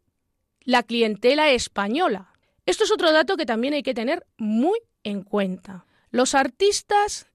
la 0.60 0.82
clientela 0.82 1.50
española. 1.50 2.32
Esto 2.64 2.84
es 2.84 2.90
otro 2.90 3.12
dato 3.12 3.36
que 3.36 3.46
también 3.46 3.74
hay 3.74 3.82
que 3.82 3.94
tener 3.94 4.26
muy 4.38 4.78
en 5.04 5.22
cuenta. 5.22 5.86
Los 6.10 6.34
artistas 6.34 7.26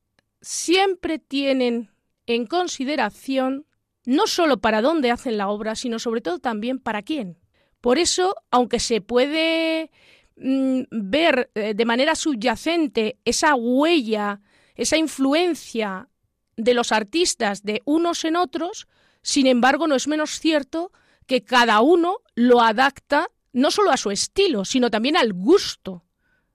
siempre 0.42 1.20
tienen 1.20 1.92
en 2.26 2.46
consideración 2.48 3.66
no 4.06 4.28
solo 4.28 4.60
para 4.60 4.82
dónde 4.82 5.12
hacen 5.12 5.38
la 5.38 5.48
obra, 5.48 5.76
sino 5.76 6.00
sobre 6.00 6.22
todo 6.22 6.40
también 6.40 6.80
para 6.80 7.04
quién. 7.04 7.38
Por 7.80 7.98
eso, 7.98 8.36
aunque 8.50 8.80
se 8.80 9.02
puede 9.02 9.92
mm, 10.38 10.82
ver 10.90 11.52
eh, 11.56 11.74
de 11.74 11.86
manera 11.86 12.16
subyacente 12.16 13.20
esa 13.26 13.56
huella, 13.56 14.42
esa 14.76 14.98
influencia 14.98 16.10
de 16.58 16.74
los 16.74 16.92
artistas 16.92 17.64
de 17.64 17.82
unos 17.86 18.26
en 18.26 18.36
otros, 18.36 18.88
sin 19.22 19.48
embargo 19.48 19.88
no 19.88 19.96
es 19.96 20.08
menos 20.08 20.40
cierto 20.40 20.92
que 21.26 21.44
cada 21.44 21.82
uno 21.82 22.18
lo 22.36 22.62
adapta 22.62 23.30
no 23.54 23.72
solo 23.72 23.92
a 23.92 23.98
su 23.98 24.12
estilo, 24.12 24.66
sino 24.66 24.90
también 24.90 25.18
al 25.18 25.34
gusto 25.34 26.04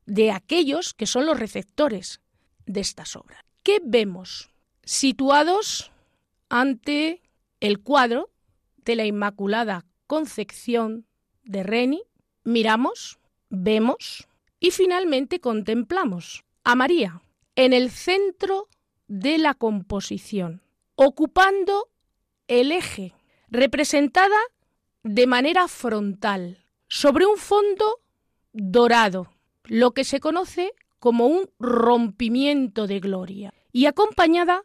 de 0.07 0.31
aquellos 0.31 0.95
que 0.95 1.07
son 1.07 1.27
los 1.27 1.39
receptores 1.39 2.21
de 2.67 2.81
estas 2.81 3.17
obras. 3.17 3.41
¿Qué 3.63 3.81
vemos? 3.85 4.51
Situados 4.85 5.91
ante 6.49 7.23
el 7.61 7.81
cuadro 7.81 8.31
de 8.77 8.97
la 8.97 9.05
Inmaculada 9.05 9.85
Concepción 10.07 11.07
de 11.43 11.63
Reni, 11.63 12.03
miramos, 12.45 13.19
vemos 13.51 14.29
y 14.61 14.71
finalmente 14.71 15.41
contemplamos 15.41 16.45
a 16.65 16.75
María 16.75 17.23
en 17.57 17.73
el 17.73 17.91
centro 17.91 18.69
de 19.09 19.39
la 19.39 19.55
composición, 19.55 20.63
ocupando 20.95 21.89
el 22.49 22.73
eje, 22.73 23.15
representada 23.49 24.39
de 25.03 25.27
manera 25.27 25.69
frontal, 25.69 26.65
sobre 26.89 27.27
un 27.27 27.37
fondo 27.37 28.01
dorado, 28.53 29.33
lo 29.65 29.93
que 29.93 30.05
se 30.05 30.21
conoce 30.21 30.73
como 30.99 31.27
un 31.27 31.51
rompimiento 31.59 32.87
de 32.87 33.01
gloria, 33.01 33.55
y 33.73 33.87
acompañada 33.87 34.65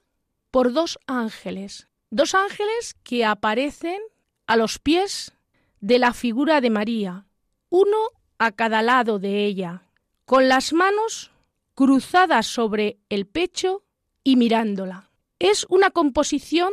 por 0.49 0.73
dos 0.73 0.99
ángeles, 1.07 1.87
dos 2.09 2.35
ángeles 2.35 2.95
que 3.03 3.25
aparecen 3.25 3.99
a 4.47 4.55
los 4.57 4.79
pies 4.79 5.33
de 5.79 5.99
la 5.99 6.13
figura 6.13 6.61
de 6.61 6.69
María, 6.69 7.25
uno 7.69 7.97
a 8.37 8.51
cada 8.51 8.81
lado 8.81 9.19
de 9.19 9.45
ella, 9.45 9.83
con 10.25 10.47
las 10.47 10.73
manos 10.73 11.31
cruzadas 11.73 12.47
sobre 12.47 12.99
el 13.09 13.27
pecho 13.27 13.83
y 14.23 14.35
mirándola. 14.35 15.11
Es 15.39 15.65
una 15.69 15.91
composición 15.91 16.71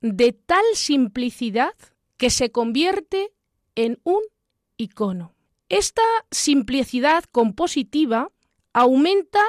de 0.00 0.32
tal 0.32 0.64
simplicidad 0.74 1.74
que 2.16 2.30
se 2.30 2.50
convierte 2.50 3.32
en 3.74 4.00
un 4.04 4.22
icono. 4.76 5.34
Esta 5.68 6.02
simplicidad 6.30 7.24
compositiva 7.30 8.30
aumenta 8.72 9.40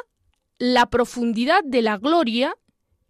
la 0.58 0.90
profundidad 0.90 1.64
de 1.64 1.82
la 1.82 1.98
gloria 1.98 2.58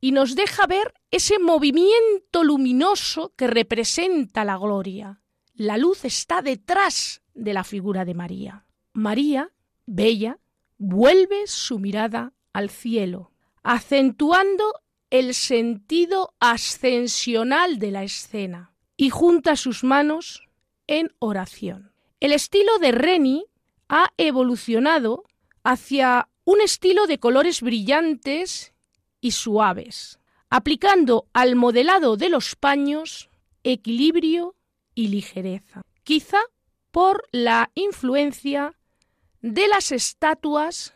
y 0.02 0.12
nos 0.12 0.36
deja 0.36 0.68
ver 0.68 0.94
ese 1.12 1.40
movimiento 1.40 2.44
luminoso 2.44 3.34
que 3.36 3.48
representa 3.48 4.46
la 4.46 4.58
gloria. 4.58 5.22
La 5.54 5.78
luz 5.78 6.06
está 6.06 6.42
detrás 6.42 7.22
de 7.34 7.54
la 7.54 7.64
figura 7.64 8.06
de 8.06 8.14
María. 8.14 8.66
María, 8.94 9.52
bella, 9.86 10.40
vuelve 10.78 11.48
su 11.48 11.80
mirada 11.80 12.34
al 12.54 12.70
cielo, 12.70 13.29
acentuando 13.64 14.82
el 15.10 15.34
sentido 15.34 16.34
ascensional 16.40 17.80
de 17.80 17.92
la 17.92 18.04
escena 18.04 18.74
y 18.96 19.10
junta 19.10 19.56
sus 19.56 19.84
manos 19.84 20.48
en 20.88 21.14
oración. 21.20 21.94
El 22.20 22.32
estilo 22.32 22.78
de 22.80 22.92
Reni 22.92 23.46
ha 23.88 24.12
evolucionado 24.18 25.24
hacia 25.64 26.30
un 26.44 26.62
estilo 26.62 27.08
de 27.08 27.20
colores 27.20 27.62
brillantes 27.62 28.74
y 29.22 29.32
suaves, 29.32 30.20
aplicando 30.50 31.28
al 31.34 31.56
modelado 31.56 32.18
de 32.18 32.30
los 32.30 32.56
paños 32.56 33.30
equilibrio 33.64 34.56
y 34.96 35.08
ligereza, 35.10 35.82
quizá 36.04 36.40
por 36.92 37.28
la 37.32 37.72
influencia 37.76 38.76
de 39.42 39.68
las 39.68 39.92
estatuas 39.92 40.96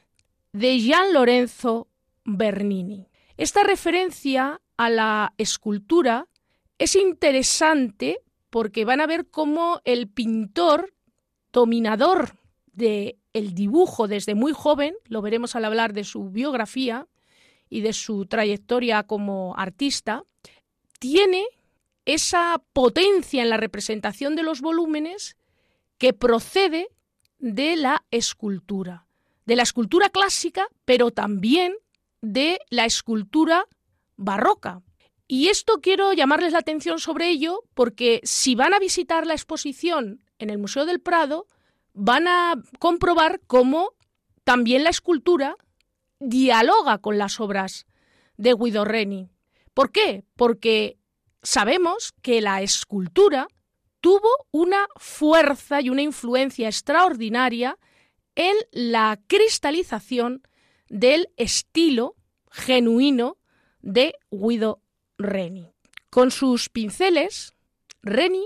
de 0.51 0.79
Gian 0.79 1.13
Lorenzo 1.13 1.87
Bernini. 2.25 3.09
Esta 3.37 3.63
referencia 3.63 4.61
a 4.77 4.89
la 4.89 5.33
escultura 5.37 6.27
es 6.77 6.95
interesante 6.95 8.19
porque 8.49 8.85
van 8.85 9.01
a 9.01 9.07
ver 9.07 9.27
cómo 9.29 9.81
el 9.85 10.07
pintor 10.07 10.93
dominador 11.51 12.37
del 12.71 13.17
el 13.33 13.55
dibujo 13.55 14.07
desde 14.07 14.35
muy 14.35 14.53
joven, 14.53 14.95
lo 15.05 15.23
veremos 15.23 15.55
al 15.55 15.65
hablar 15.65 15.93
de 15.93 16.03
su 16.03 16.29
biografía 16.29 17.07
y 17.67 17.81
de 17.81 17.93
su 17.93 18.27
trayectoria 18.27 19.03
como 19.03 19.55
artista, 19.57 20.23
tiene 20.99 21.45
esa 22.05 22.61
potencia 22.73 23.41
en 23.41 23.49
la 23.49 23.57
representación 23.57 24.35
de 24.35 24.43
los 24.43 24.61
volúmenes 24.61 25.35
que 25.97 26.13
procede 26.13 26.89
de 27.39 27.75
la 27.75 28.05
escultura, 28.11 29.07
de 29.45 29.55
la 29.55 29.63
escultura 29.63 30.09
clásica, 30.09 30.67
pero 30.85 31.09
también 31.09 31.73
de 32.23 32.61
la 32.69 32.85
escultura 32.85 33.67
barroca. 34.15 34.81
Y 35.27 35.49
esto 35.49 35.81
quiero 35.81 36.13
llamarles 36.13 36.53
la 36.53 36.59
atención 36.59 36.97
sobre 36.97 37.29
ello 37.29 37.63
porque 37.73 38.21
si 38.23 38.55
van 38.55 38.73
a 38.73 38.79
visitar 38.79 39.27
la 39.27 39.33
exposición 39.33 40.23
en 40.39 40.49
el 40.49 40.57
Museo 40.57 40.85
del 40.85 41.01
Prado, 41.01 41.47
van 41.93 42.27
a 42.27 42.55
comprobar 42.79 43.41
cómo 43.45 43.91
también 44.45 44.83
la 44.83 44.89
escultura 44.89 45.57
dialoga 46.19 46.97
con 46.99 47.17
las 47.17 47.39
obras 47.41 47.85
de 48.37 48.53
Guido 48.53 48.85
Reni. 48.85 49.29
¿Por 49.73 49.91
qué? 49.91 50.23
Porque 50.37 50.97
sabemos 51.41 52.13
que 52.21 52.39
la 52.39 52.61
escultura 52.61 53.47
tuvo 53.99 54.29
una 54.51 54.87
fuerza 54.95 55.81
y 55.81 55.89
una 55.89 56.01
influencia 56.01 56.67
extraordinaria 56.67 57.77
en 58.35 58.55
la 58.71 59.19
cristalización 59.27 60.41
del 60.93 61.29
estilo 61.37 62.15
genuino 62.51 63.37
de 63.81 64.13
Guido 64.29 64.83
Reni. 65.17 65.73
Con 66.11 66.29
sus 66.29 66.69
pinceles, 66.69 67.55
Reni 68.03 68.45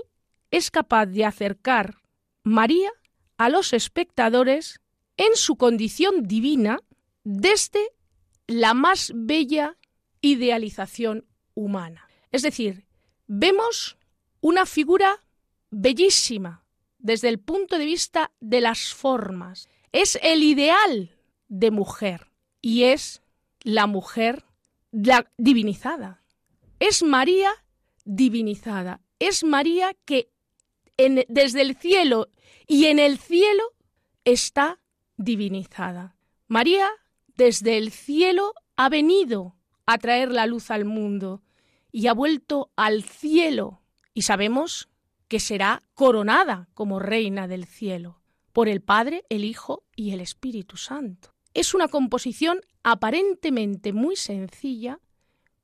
es 0.50 0.70
capaz 0.70 1.04
de 1.04 1.26
acercar 1.26 1.98
María 2.44 2.90
a 3.36 3.50
los 3.50 3.74
espectadores 3.74 4.80
en 5.18 5.36
su 5.36 5.56
condición 5.56 6.22
divina 6.22 6.78
desde 7.22 7.90
la 8.46 8.72
más 8.72 9.12
bella 9.14 9.76
idealización 10.22 11.26
humana. 11.52 12.08
Es 12.32 12.40
decir, 12.40 12.86
vemos 13.26 13.98
una 14.40 14.64
figura 14.64 15.22
bellísima 15.70 16.64
desde 16.96 17.28
el 17.28 17.40
punto 17.40 17.76
de 17.76 17.84
vista 17.84 18.32
de 18.40 18.62
las 18.62 18.94
formas. 18.94 19.68
Es 19.92 20.18
el 20.22 20.42
ideal 20.42 21.14
de 21.48 21.70
mujer 21.70 22.27
y 22.60 22.84
es 22.84 23.22
la 23.62 23.86
mujer 23.86 24.44
divinizada. 24.90 26.22
Es 26.80 27.02
María 27.02 27.50
divinizada. 28.04 29.00
Es 29.18 29.44
María 29.44 29.94
que 30.04 30.30
desde 30.96 31.62
el 31.62 31.76
cielo 31.76 32.28
y 32.66 32.86
en 32.86 32.98
el 32.98 33.18
cielo 33.18 33.62
está 34.24 34.80
divinizada. 35.16 36.16
María 36.46 36.88
desde 37.36 37.78
el 37.78 37.90
cielo 37.92 38.54
ha 38.76 38.88
venido 38.88 39.56
a 39.86 39.98
traer 39.98 40.30
la 40.32 40.46
luz 40.46 40.70
al 40.70 40.84
mundo 40.84 41.42
y 41.92 42.06
ha 42.06 42.14
vuelto 42.14 42.70
al 42.76 43.02
cielo 43.02 43.82
y 44.14 44.22
sabemos 44.22 44.88
que 45.28 45.40
será 45.40 45.82
coronada 45.94 46.68
como 46.74 46.98
reina 46.98 47.46
del 47.48 47.66
cielo 47.66 48.20
por 48.52 48.68
el 48.68 48.80
Padre, 48.80 49.24
el 49.28 49.44
Hijo 49.44 49.84
y 49.94 50.12
el 50.12 50.20
Espíritu 50.20 50.76
Santo. 50.76 51.37
Es 51.58 51.74
una 51.74 51.88
composición 51.88 52.60
aparentemente 52.84 53.92
muy 53.92 54.14
sencilla, 54.14 55.00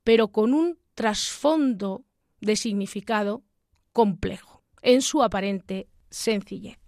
pero 0.03 0.27
con 0.27 0.53
un 0.53 0.77
trasfondo 0.93 2.03
de 2.41 2.57
significado 2.57 3.45
complejo 3.93 4.61
en 4.81 5.01
su 5.01 5.23
aparente 5.23 5.87
sencillez. 6.09 6.79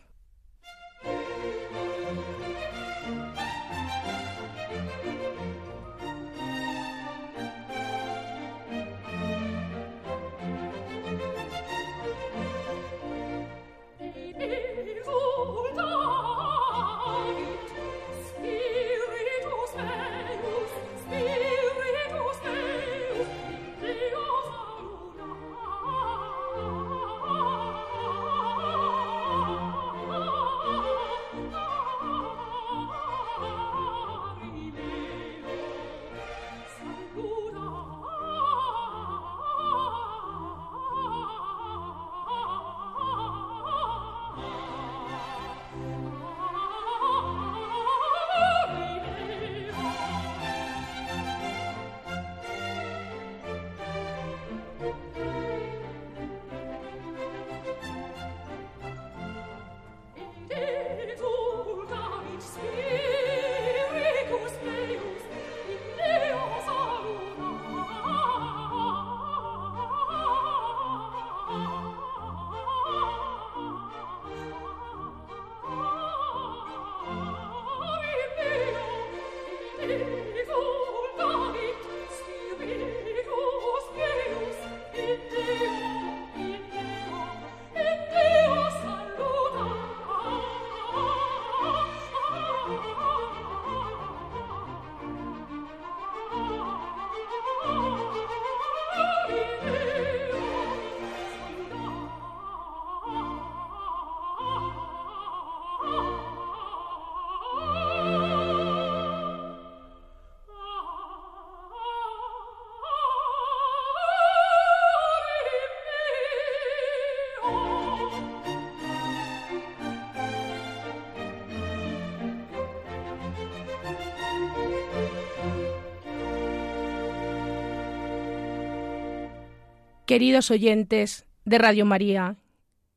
Queridos 130.17 130.49
oyentes 130.49 131.27
de 131.45 131.59
Radio 131.59 131.85
María, 131.85 132.37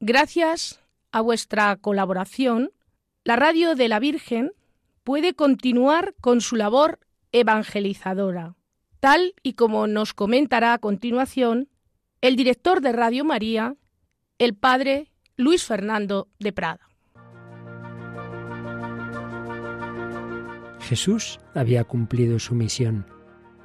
gracias 0.00 0.80
a 1.12 1.20
vuestra 1.20 1.76
colaboración, 1.76 2.70
la 3.24 3.36
Radio 3.36 3.74
de 3.74 3.88
la 3.88 3.98
Virgen 3.98 4.52
puede 5.04 5.34
continuar 5.34 6.14
con 6.22 6.40
su 6.40 6.56
labor 6.56 6.98
evangelizadora, 7.30 8.56
tal 9.00 9.34
y 9.42 9.52
como 9.52 9.86
nos 9.86 10.14
comentará 10.14 10.72
a 10.72 10.78
continuación 10.78 11.68
el 12.22 12.36
director 12.36 12.80
de 12.80 12.92
Radio 12.92 13.22
María, 13.22 13.76
el 14.38 14.54
padre 14.54 15.12
Luis 15.36 15.62
Fernando 15.62 16.26
de 16.38 16.54
Prada. 16.54 16.88
Jesús 20.80 21.38
había 21.52 21.84
cumplido 21.84 22.38
su 22.38 22.54
misión 22.54 23.04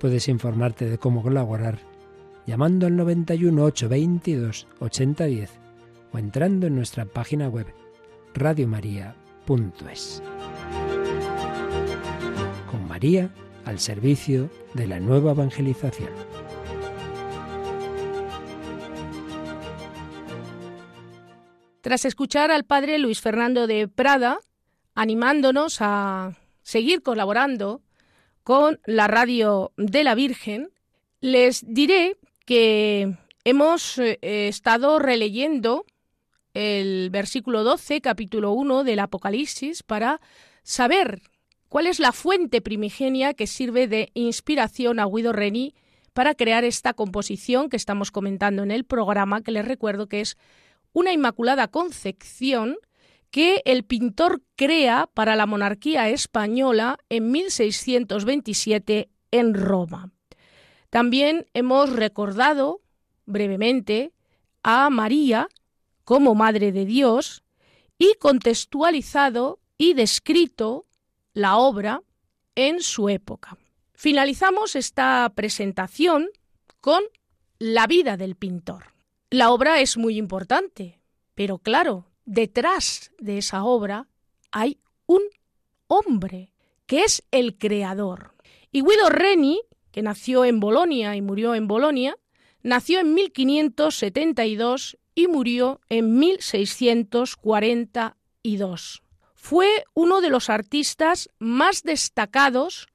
Puedes 0.00 0.28
informarte 0.28 0.88
de 0.88 0.96
cómo 0.96 1.22
colaborar 1.22 1.78
llamando 2.46 2.86
al 2.86 2.96
91 2.96 3.62
822 3.62 4.66
8010 4.80 5.50
o 6.12 6.18
entrando 6.18 6.66
en 6.66 6.74
nuestra 6.74 7.04
página 7.04 7.48
web 7.48 7.66
radiomaria.es. 8.32 10.22
Con 12.70 12.88
María 12.88 13.30
al 13.66 13.78
servicio 13.78 14.48
de 14.72 14.86
la 14.86 15.00
nueva 15.00 15.32
evangelización. 15.32 16.10
Tras 21.82 22.06
escuchar 22.06 22.50
al 22.50 22.64
padre 22.64 22.98
Luis 22.98 23.20
Fernando 23.20 23.66
de 23.66 23.86
Prada, 23.86 24.38
animándonos 24.94 25.78
a 25.80 26.38
seguir 26.62 27.02
colaborando 27.02 27.82
con 28.50 28.80
la 28.84 29.06
radio 29.06 29.70
de 29.76 30.02
la 30.02 30.16
Virgen, 30.16 30.72
les 31.20 31.64
diré 31.72 32.16
que 32.46 33.14
hemos 33.44 33.96
eh, 33.98 34.18
estado 34.22 34.98
releyendo 34.98 35.84
el 36.52 37.10
versículo 37.10 37.62
12, 37.62 38.00
capítulo 38.00 38.50
1 38.50 38.82
del 38.82 38.98
Apocalipsis, 38.98 39.84
para 39.84 40.20
saber 40.64 41.22
cuál 41.68 41.86
es 41.86 42.00
la 42.00 42.10
fuente 42.10 42.60
primigenia 42.60 43.34
que 43.34 43.46
sirve 43.46 43.86
de 43.86 44.10
inspiración 44.14 44.98
a 44.98 45.06
Guido 45.06 45.32
Reni 45.32 45.76
para 46.12 46.34
crear 46.34 46.64
esta 46.64 46.92
composición 46.92 47.70
que 47.70 47.76
estamos 47.76 48.10
comentando 48.10 48.64
en 48.64 48.72
el 48.72 48.82
programa, 48.82 49.42
que 49.42 49.52
les 49.52 49.64
recuerdo 49.64 50.08
que 50.08 50.22
es 50.22 50.36
una 50.92 51.12
Inmaculada 51.12 51.68
Concepción 51.68 52.78
que 53.30 53.62
el 53.64 53.84
pintor 53.84 54.42
crea 54.56 55.08
para 55.12 55.36
la 55.36 55.46
monarquía 55.46 56.08
española 56.08 56.98
en 57.08 57.30
1627 57.30 59.10
en 59.30 59.54
Roma. 59.54 60.12
También 60.90 61.46
hemos 61.54 61.90
recordado 61.90 62.80
brevemente 63.26 64.12
a 64.62 64.90
María 64.90 65.48
como 66.04 66.34
Madre 66.34 66.72
de 66.72 66.84
Dios 66.84 67.44
y 67.98 68.14
contextualizado 68.14 69.60
y 69.78 69.94
descrito 69.94 70.86
la 71.32 71.56
obra 71.56 72.02
en 72.56 72.80
su 72.80 73.08
época. 73.08 73.56
Finalizamos 73.94 74.74
esta 74.74 75.30
presentación 75.34 76.28
con 76.80 77.02
la 77.58 77.86
vida 77.86 78.16
del 78.16 78.34
pintor. 78.34 78.86
La 79.30 79.50
obra 79.50 79.80
es 79.80 79.96
muy 79.96 80.16
importante, 80.16 81.00
pero 81.34 81.58
claro, 81.58 82.09
detrás 82.30 83.10
de 83.18 83.36
esa 83.38 83.64
obra 83.64 84.06
hay 84.52 84.78
un 85.06 85.22
hombre, 85.88 86.52
que 86.86 87.02
es 87.02 87.24
el 87.32 87.58
creador. 87.58 88.36
Y 88.70 88.82
Guido 88.82 89.10
Reni, 89.10 89.60
que 89.90 90.02
nació 90.02 90.44
en 90.44 90.60
Bolonia 90.60 91.16
y 91.16 91.22
murió 91.22 91.56
en 91.56 91.66
Bolonia, 91.66 92.16
nació 92.62 93.00
en 93.00 93.14
1572 93.14 94.96
y 95.16 95.26
murió 95.26 95.80
en 95.88 96.20
1642. 96.20 99.02
Fue 99.34 99.84
uno 99.94 100.20
de 100.20 100.30
los 100.30 100.50
artistas 100.50 101.30
más 101.40 101.82
destacados 101.82 102.86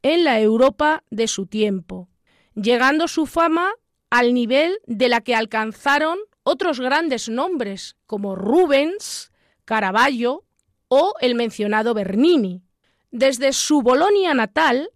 en 0.00 0.24
la 0.24 0.40
Europa 0.40 1.04
de 1.10 1.28
su 1.28 1.44
tiempo, 1.44 2.08
llegando 2.54 3.06
su 3.06 3.26
fama 3.26 3.70
al 4.08 4.32
nivel 4.32 4.78
de 4.86 5.10
la 5.10 5.20
que 5.20 5.34
alcanzaron 5.34 6.18
otros 6.48 6.80
grandes 6.80 7.28
nombres 7.28 7.96
como 8.06 8.34
Rubens, 8.34 9.30
Caravaggio 9.66 10.44
o 10.88 11.12
el 11.20 11.34
mencionado 11.34 11.92
Bernini. 11.92 12.62
Desde 13.10 13.52
su 13.52 13.82
Bolonia 13.82 14.32
natal, 14.32 14.90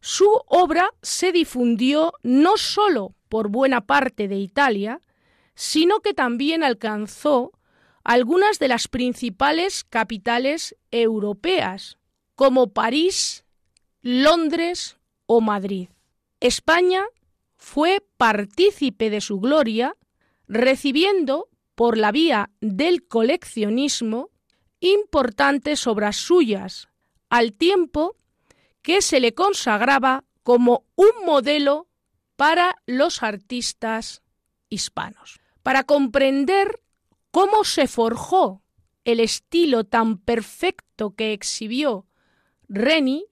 su 0.00 0.28
obra 0.46 0.90
se 1.00 1.32
difundió 1.32 2.12
no 2.22 2.58
sólo 2.58 3.14
por 3.30 3.48
buena 3.48 3.86
parte 3.86 4.28
de 4.28 4.36
Italia, 4.36 5.00
sino 5.54 6.00
que 6.00 6.12
también 6.12 6.62
alcanzó 6.62 7.52
algunas 8.04 8.58
de 8.58 8.68
las 8.68 8.86
principales 8.86 9.84
capitales 9.84 10.76
europeas, 10.90 11.96
como 12.34 12.74
París, 12.74 13.46
Londres 14.02 14.98
o 15.26 15.40
Madrid. 15.40 15.88
España 16.40 17.04
fue 17.56 18.06
partícipe 18.18 19.08
de 19.08 19.22
su 19.22 19.40
gloria 19.40 19.96
recibiendo 20.48 21.48
por 21.74 21.96
la 21.96 22.10
vía 22.10 22.50
del 22.60 23.06
coleccionismo 23.06 24.30
importantes 24.80 25.86
obras 25.86 26.16
suyas, 26.16 26.88
al 27.28 27.52
tiempo 27.52 28.16
que 28.82 29.02
se 29.02 29.20
le 29.20 29.34
consagraba 29.34 30.24
como 30.42 30.86
un 30.96 31.10
modelo 31.24 31.88
para 32.36 32.76
los 32.86 33.22
artistas 33.22 34.22
hispanos. 34.68 35.40
Para 35.62 35.84
comprender 35.84 36.80
cómo 37.30 37.64
se 37.64 37.86
forjó 37.86 38.62
el 39.04 39.20
estilo 39.20 39.84
tan 39.84 40.18
perfecto 40.18 41.14
que 41.14 41.32
exhibió 41.32 42.06
Reni, 42.68 43.26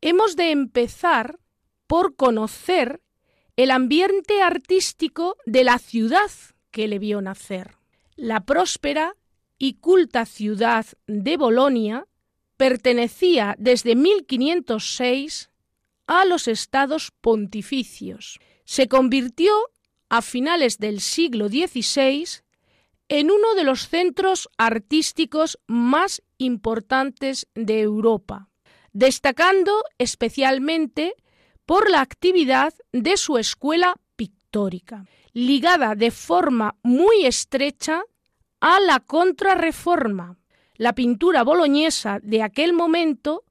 hemos 0.00 0.36
de 0.36 0.50
empezar 0.50 1.38
por 1.86 2.16
conocer 2.16 3.02
el 3.56 3.70
ambiente 3.70 4.42
artístico 4.42 5.36
de 5.44 5.64
la 5.64 5.78
ciudad 5.78 6.30
que 6.72 6.88
le 6.88 6.98
vio 6.98 7.22
nacer. 7.22 7.76
La 8.16 8.40
próspera 8.40 9.14
y 9.58 9.74
culta 9.74 10.26
ciudad 10.26 10.86
de 11.06 11.36
Bolonia 11.36 12.08
pertenecía 12.56 13.54
desde 13.58 13.94
1506 13.94 15.50
a 16.06 16.24
los 16.24 16.48
estados 16.48 17.12
pontificios. 17.20 18.40
Se 18.64 18.88
convirtió 18.88 19.52
a 20.08 20.20
finales 20.22 20.78
del 20.78 21.00
siglo 21.00 21.48
XVI 21.48 22.42
en 23.08 23.30
uno 23.30 23.54
de 23.54 23.64
los 23.64 23.88
centros 23.88 24.48
artísticos 24.56 25.58
más 25.66 26.22
importantes 26.38 27.46
de 27.54 27.80
Europa, 27.80 28.48
destacando 28.92 29.84
especialmente 29.98 31.14
por 31.66 31.90
la 31.90 32.00
actividad 32.00 32.74
de 32.92 33.16
su 33.16 33.38
escuela 33.38 33.96
pictórica 34.16 35.06
ligada 35.32 35.94
de 35.94 36.10
forma 36.10 36.76
muy 36.82 37.24
estrecha 37.24 38.02
a 38.60 38.80
la 38.80 39.00
contrarreforma. 39.00 40.38
La 40.76 40.94
pintura 40.94 41.42
boloñesa 41.42 42.18
de 42.22 42.42
aquel 42.42 42.72
momento 42.72 43.44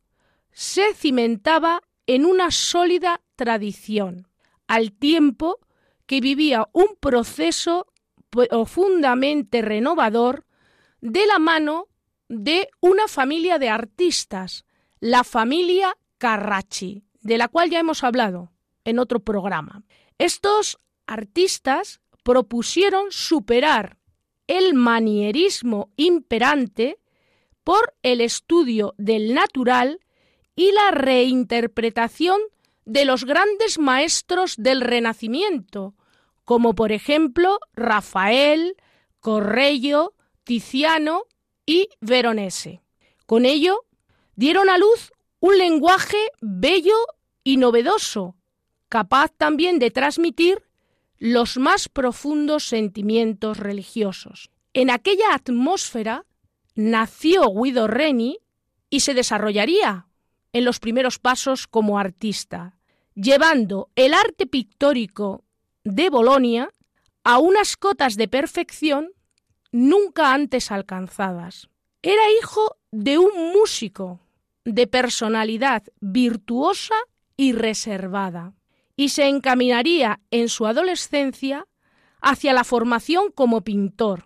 se 0.51 0.93
cimentaba 0.93 1.81
en 2.07 2.25
una 2.25 2.51
sólida 2.51 3.21
tradición, 3.35 4.27
al 4.67 4.91
tiempo 4.91 5.59
que 6.05 6.21
vivía 6.21 6.67
un 6.73 6.95
proceso 6.99 7.87
profundamente 8.29 9.61
renovador 9.61 10.45
de 10.99 11.25
la 11.25 11.39
mano 11.39 11.87
de 12.27 12.69
una 12.79 13.07
familia 13.07 13.59
de 13.59 13.69
artistas, 13.69 14.65
la 14.99 15.23
familia 15.23 15.97
Carracci, 16.17 17.03
de 17.21 17.37
la 17.37 17.47
cual 17.47 17.69
ya 17.69 17.79
hemos 17.79 18.03
hablado 18.03 18.51
en 18.85 18.99
otro 18.99 19.19
programa. 19.19 19.83
Estos 20.17 20.79
artistas 21.11 21.99
propusieron 22.23 23.11
superar 23.11 23.97
el 24.47 24.73
manierismo 24.73 25.91
imperante 25.97 26.99
por 27.63 27.93
el 28.01 28.21
estudio 28.21 28.93
del 28.97 29.33
natural 29.33 29.99
y 30.55 30.71
la 30.71 30.91
reinterpretación 30.91 32.39
de 32.85 33.05
los 33.05 33.25
grandes 33.25 33.77
maestros 33.77 34.55
del 34.57 34.81
Renacimiento, 34.81 35.95
como 36.45 36.75
por 36.75 36.91
ejemplo 36.91 37.59
Rafael, 37.73 38.75
Correggio, 39.19 40.13
Tiziano 40.43 41.23
y 41.65 41.89
Veronese. 41.99 42.81
Con 43.25 43.45
ello 43.45 43.85
dieron 44.35 44.69
a 44.69 44.77
luz 44.77 45.11
un 45.39 45.57
lenguaje 45.57 46.17
bello 46.41 46.95
y 47.43 47.57
novedoso, 47.57 48.35
capaz 48.89 49.29
también 49.37 49.77
de 49.79 49.91
transmitir 49.91 50.63
los 51.21 51.57
más 51.57 51.87
profundos 51.87 52.63
sentimientos 52.63 53.59
religiosos. 53.59 54.49
En 54.73 54.89
aquella 54.89 55.35
atmósfera 55.35 56.25
nació 56.73 57.47
Guido 57.53 57.85
Reni 57.85 58.39
y 58.89 59.01
se 59.01 59.13
desarrollaría 59.13 60.07
en 60.51 60.65
los 60.65 60.79
primeros 60.79 61.19
pasos 61.19 61.67
como 61.67 61.99
artista, 61.99 62.75
llevando 63.13 63.91
el 63.95 64.15
arte 64.15 64.47
pictórico 64.47 65.43
de 65.83 66.09
Bolonia 66.09 66.73
a 67.23 67.37
unas 67.37 67.77
cotas 67.77 68.17
de 68.17 68.27
perfección 68.27 69.11
nunca 69.71 70.33
antes 70.33 70.71
alcanzadas. 70.71 71.69
Era 72.01 72.23
hijo 72.41 72.77
de 72.91 73.19
un 73.19 73.53
músico 73.53 74.21
de 74.65 74.87
personalidad 74.87 75.83
virtuosa 75.99 76.95
y 77.37 77.51
reservada 77.51 78.55
y 79.01 79.09
se 79.09 79.27
encaminaría 79.27 80.19
en 80.29 80.47
su 80.47 80.67
adolescencia 80.67 81.67
hacia 82.21 82.53
la 82.53 82.63
formación 82.63 83.31
como 83.31 83.61
pintor. 83.61 84.25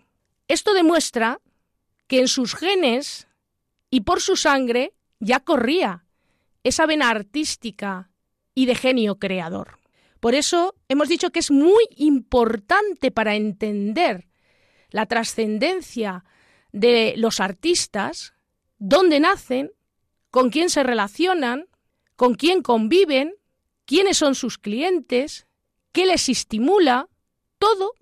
Esto 0.50 0.74
demuestra 0.74 1.40
que 2.08 2.20
en 2.20 2.28
sus 2.28 2.56
genes 2.56 3.30
y 3.90 4.02
por 4.02 4.20
su 4.20 4.36
sangre 4.36 4.94
ya 5.22 5.40
corría 5.40 6.04
esa 6.66 6.86
vena 6.88 7.10
artística 7.10 8.12
y 8.54 8.66
de 8.66 8.76
genio 8.76 9.18
creador. 9.18 9.80
Por 10.20 10.36
eso 10.36 10.76
hemos 10.90 11.08
dicho 11.08 11.30
que 11.30 11.40
es 11.40 11.52
muy 11.52 11.88
importante 11.96 13.12
para 13.12 13.36
entender 13.36 14.28
la 14.90 15.06
trascendencia 15.06 16.26
de 16.74 17.14
los 17.16 17.40
artistas, 17.40 18.34
dónde 18.78 19.22
nacen, 19.22 19.72
con 20.32 20.50
quién 20.50 20.70
se 20.70 20.84
relacionan, 20.84 21.70
con 22.18 22.36
quién 22.36 22.62
conviven, 22.62 23.36
quiénes 23.86 24.18
son 24.18 24.36
sus 24.36 24.58
clientes, 24.58 25.48
qué 25.92 26.06
les 26.06 26.30
estimula, 26.30 27.08
todo 27.58 27.94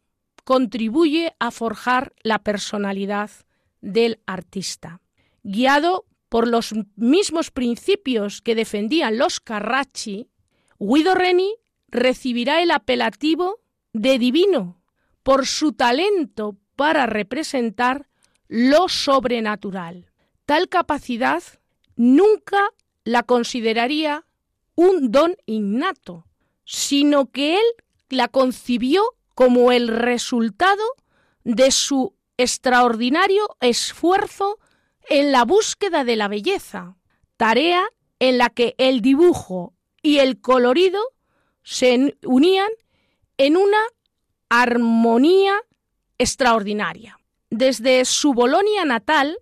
contribuye 0.43 1.35
a 1.39 1.51
forjar 1.51 2.13
la 2.23 2.39
personalidad 2.39 3.31
del 3.81 4.19
artista. 4.25 5.01
Guiado 5.43 6.05
por 6.29 6.47
los 6.47 6.73
mismos 6.95 7.51
principios 7.51 8.41
que 8.41 8.55
defendían 8.55 9.17
los 9.17 9.39
Carracci, 9.39 10.29
Guido 10.79 11.15
Reni 11.15 11.53
recibirá 11.89 12.61
el 12.61 12.71
apelativo 12.71 13.61
de 13.93 14.17
divino 14.17 14.81
por 15.21 15.45
su 15.45 15.73
talento 15.73 16.57
para 16.75 17.05
representar 17.05 18.09
lo 18.47 18.89
sobrenatural. 18.89 20.11
Tal 20.45 20.69
capacidad 20.69 21.43
nunca 21.95 22.69
la 23.03 23.23
consideraría 23.23 24.25
un 24.75 25.11
don 25.11 25.35
innato, 25.45 26.25
sino 26.65 27.31
que 27.31 27.55
él 27.55 27.65
la 28.09 28.27
concibió 28.27 29.03
como 29.35 29.71
el 29.71 29.87
resultado 29.87 30.83
de 31.43 31.71
su 31.71 32.15
extraordinario 32.37 33.57
esfuerzo 33.61 34.59
en 35.09 35.31
la 35.31 35.43
búsqueda 35.45 36.03
de 36.03 36.15
la 36.15 36.27
belleza, 36.27 36.95
tarea 37.37 37.83
en 38.19 38.37
la 38.37 38.49
que 38.49 38.75
el 38.77 39.01
dibujo 39.01 39.73
y 40.01 40.19
el 40.19 40.39
colorido 40.39 41.01
se 41.63 42.17
unían 42.25 42.69
en 43.37 43.57
una 43.57 43.81
armonía 44.49 45.61
extraordinaria. 46.17 47.19
Desde 47.49 48.05
su 48.05 48.33
Bolonia 48.33 48.85
natal, 48.85 49.37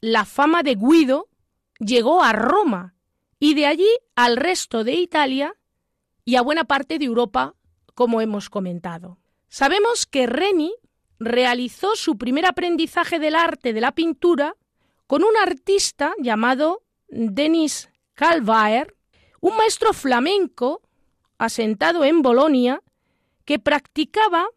la 0.00 0.24
fama 0.24 0.62
de 0.62 0.74
Guido 0.74 1.28
llegó 1.78 2.22
a 2.22 2.32
Roma 2.32 2.95
y 3.38 3.54
de 3.54 3.66
allí 3.66 3.88
al 4.14 4.36
resto 4.36 4.84
de 4.84 4.94
Italia 4.94 5.54
y 6.24 6.36
a 6.36 6.42
buena 6.42 6.64
parte 6.64 6.98
de 6.98 7.04
Europa, 7.04 7.54
como 7.94 8.20
hemos 8.20 8.50
comentado. 8.50 9.18
Sabemos 9.48 10.06
que 10.06 10.26
Reni 10.26 10.74
realizó 11.18 11.96
su 11.96 12.18
primer 12.18 12.46
aprendizaje 12.46 13.18
del 13.18 13.34
arte 13.34 13.72
de 13.72 13.80
la 13.80 13.92
pintura 13.92 14.56
con 15.06 15.22
un 15.22 15.36
artista 15.40 16.12
llamado 16.18 16.82
Denis 17.08 17.90
Calvaer, 18.14 18.96
un 19.40 19.56
maestro 19.56 19.92
flamenco 19.92 20.82
asentado 21.38 22.04
en 22.04 22.22
Bolonia 22.22 22.82
que 23.44 23.58
practicaba 23.58 24.48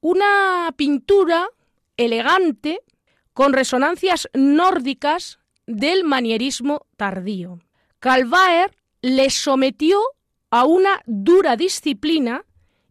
una 0.00 0.74
pintura 0.76 1.48
elegante 1.96 2.80
con 3.32 3.52
resonancias 3.52 4.28
nórdicas 4.34 5.38
del 5.66 6.04
manierismo 6.04 6.86
tardío. 6.96 7.60
Calvaer 8.02 8.76
le 9.00 9.30
sometió 9.30 10.02
a 10.50 10.64
una 10.64 11.00
dura 11.06 11.54
disciplina 11.54 12.44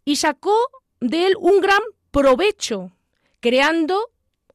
y 0.05 0.16
sacó 0.16 0.55
de 1.01 1.28
él 1.28 1.34
un 1.38 1.59
gran 1.59 1.82
provecho, 2.12 2.93
creando 3.41 4.14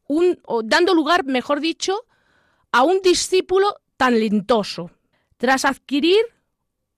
un, 0.09 0.41
o 0.47 0.63
dando 0.63 0.95
lugar, 0.95 1.27
mejor 1.27 1.61
dicho, 1.61 2.07
a 2.73 2.85
un 2.85 3.03
discípulo 3.03 3.83
tan 3.99 4.19
lentoso. 4.19 4.91
Tras 5.37 5.67
adquirir 5.67 6.25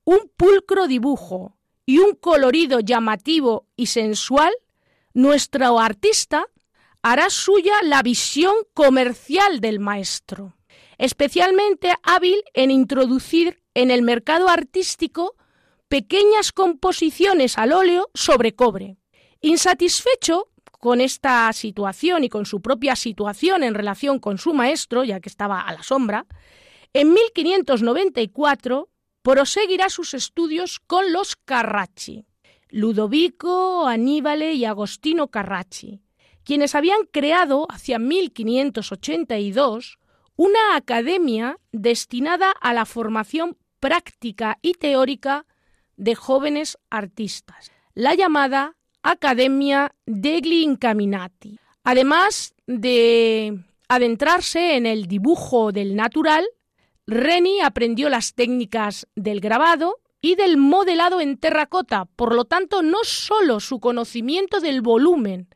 un 0.04 0.30
pulcro 0.36 0.86
dibujo 0.86 1.56
y 1.84 1.98
un 1.98 2.14
colorido 2.14 2.78
llamativo 2.78 3.66
y 3.74 3.86
sensual, 3.86 4.54
nuestro 5.14 5.80
artista 5.80 6.46
hará 7.02 7.28
suya 7.28 7.74
la 7.82 8.02
visión 8.04 8.54
comercial 8.72 9.58
del 9.58 9.80
maestro, 9.80 10.54
especialmente 10.98 11.92
hábil 12.02 12.42
en 12.54 12.70
introducir 12.70 13.62
en 13.74 13.90
el 13.90 14.02
mercado 14.02 14.48
artístico 14.48 15.36
pequeñas 15.88 16.52
composiciones 16.52 17.56
al 17.56 17.72
óleo 17.72 18.10
sobre 18.14 18.54
cobre. 18.54 18.96
Insatisfecho 19.40 20.48
con 20.78 21.00
esta 21.00 21.52
situación 21.52 22.24
y 22.24 22.28
con 22.28 22.44
su 22.44 22.60
propia 22.60 22.96
situación 22.96 23.62
en 23.62 23.74
relación 23.74 24.18
con 24.18 24.38
su 24.38 24.52
maestro, 24.52 25.04
ya 25.04 25.20
que 25.20 25.28
estaba 25.28 25.60
a 25.60 25.72
la 25.72 25.82
sombra, 25.82 26.26
en 26.92 27.12
1594 27.12 28.88
proseguirá 29.22 29.90
sus 29.90 30.14
estudios 30.14 30.80
con 30.80 31.12
los 31.12 31.36
Carracci, 31.36 32.24
Ludovico, 32.70 33.86
Aníbale 33.86 34.54
y 34.54 34.64
Agostino 34.64 35.28
Carracci, 35.28 36.00
quienes 36.44 36.74
habían 36.74 37.04
creado 37.10 37.66
hacia 37.70 37.98
1582 37.98 39.98
una 40.38 40.76
academia 40.76 41.58
destinada 41.72 42.52
a 42.52 42.72
la 42.72 42.86
formación 42.86 43.56
práctica 43.80 44.56
y 44.62 44.74
teórica 44.74 45.46
de 45.96 46.14
jóvenes 46.14 46.78
artistas, 46.90 47.72
la 47.92 48.14
llamada 48.14 48.76
Academia 49.02 49.92
degli 50.06 50.62
Incaminati. 50.62 51.58
Además 51.82 52.54
de 52.68 53.64
adentrarse 53.88 54.76
en 54.76 54.86
el 54.86 55.08
dibujo 55.08 55.72
del 55.72 55.96
natural, 55.96 56.46
Reni 57.04 57.60
aprendió 57.60 58.08
las 58.08 58.34
técnicas 58.34 59.08
del 59.16 59.40
grabado 59.40 59.96
y 60.20 60.36
del 60.36 60.56
modelado 60.56 61.20
en 61.20 61.36
terracota, 61.36 62.04
por 62.04 62.32
lo 62.32 62.44
tanto 62.44 62.82
no 62.82 62.98
solo 63.02 63.58
su 63.58 63.80
conocimiento 63.80 64.60
del 64.60 64.82
volumen 64.82 65.48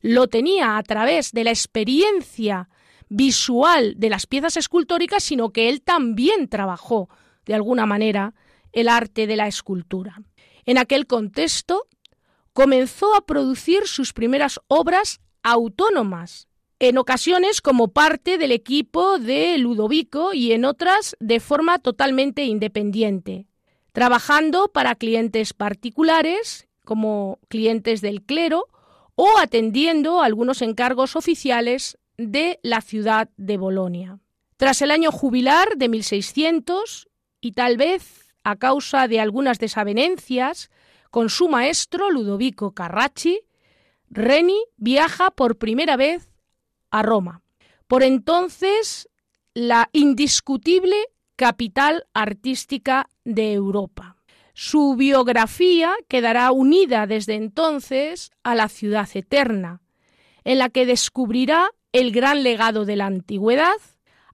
lo 0.00 0.28
tenía 0.28 0.76
a 0.76 0.82
través 0.82 1.32
de 1.32 1.44
la 1.44 1.50
experiencia 1.50 2.68
visual 3.10 3.94
de 3.98 4.08
las 4.08 4.26
piezas 4.26 4.56
escultóricas, 4.56 5.22
sino 5.22 5.50
que 5.50 5.68
él 5.68 5.82
también 5.82 6.48
trabajó, 6.48 7.10
de 7.44 7.54
alguna 7.54 7.84
manera, 7.84 8.34
el 8.72 8.88
arte 8.88 9.26
de 9.26 9.36
la 9.36 9.48
escultura. 9.48 10.22
En 10.64 10.78
aquel 10.78 11.06
contexto, 11.06 11.86
comenzó 12.54 13.14
a 13.14 13.26
producir 13.26 13.86
sus 13.86 14.12
primeras 14.12 14.60
obras 14.68 15.20
autónomas, 15.42 16.48
en 16.78 16.96
ocasiones 16.96 17.60
como 17.60 17.88
parte 17.88 18.38
del 18.38 18.52
equipo 18.52 19.18
de 19.18 19.58
Ludovico 19.58 20.32
y 20.32 20.52
en 20.52 20.64
otras 20.64 21.16
de 21.20 21.40
forma 21.40 21.78
totalmente 21.78 22.44
independiente, 22.44 23.46
trabajando 23.92 24.68
para 24.68 24.94
clientes 24.94 25.52
particulares, 25.52 26.68
como 26.84 27.38
clientes 27.48 28.00
del 28.00 28.22
clero, 28.22 28.68
o 29.14 29.38
atendiendo 29.38 30.22
algunos 30.22 30.62
encargos 30.62 31.16
oficiales 31.16 31.98
de 32.28 32.60
la 32.62 32.82
ciudad 32.82 33.30
de 33.36 33.56
Bolonia. 33.56 34.18
Tras 34.56 34.82
el 34.82 34.90
año 34.90 35.10
jubilar 35.10 35.76
de 35.76 35.88
1600, 35.88 37.08
y 37.40 37.52
tal 37.52 37.78
vez 37.78 38.34
a 38.44 38.56
causa 38.56 39.08
de 39.08 39.20
algunas 39.20 39.58
desavenencias 39.58 40.70
con 41.10 41.30
su 41.30 41.48
maestro 41.48 42.10
Ludovico 42.10 42.72
Carracci, 42.72 43.40
Reni 44.10 44.58
viaja 44.76 45.30
por 45.30 45.56
primera 45.56 45.96
vez 45.96 46.30
a 46.90 47.02
Roma, 47.02 47.42
por 47.86 48.02
entonces 48.02 49.08
la 49.54 49.88
indiscutible 49.92 50.96
capital 51.36 52.04
artística 52.12 53.08
de 53.24 53.54
Europa. 53.54 54.16
Su 54.52 54.94
biografía 54.94 55.94
quedará 56.06 56.52
unida 56.52 57.06
desde 57.06 57.34
entonces 57.34 58.30
a 58.42 58.54
la 58.54 58.68
ciudad 58.68 59.08
eterna, 59.14 59.80
en 60.44 60.58
la 60.58 60.68
que 60.68 60.84
descubrirá 60.84 61.70
el 61.92 62.12
gran 62.12 62.42
legado 62.42 62.84
de 62.84 62.96
la 62.96 63.06
antigüedad, 63.06 63.76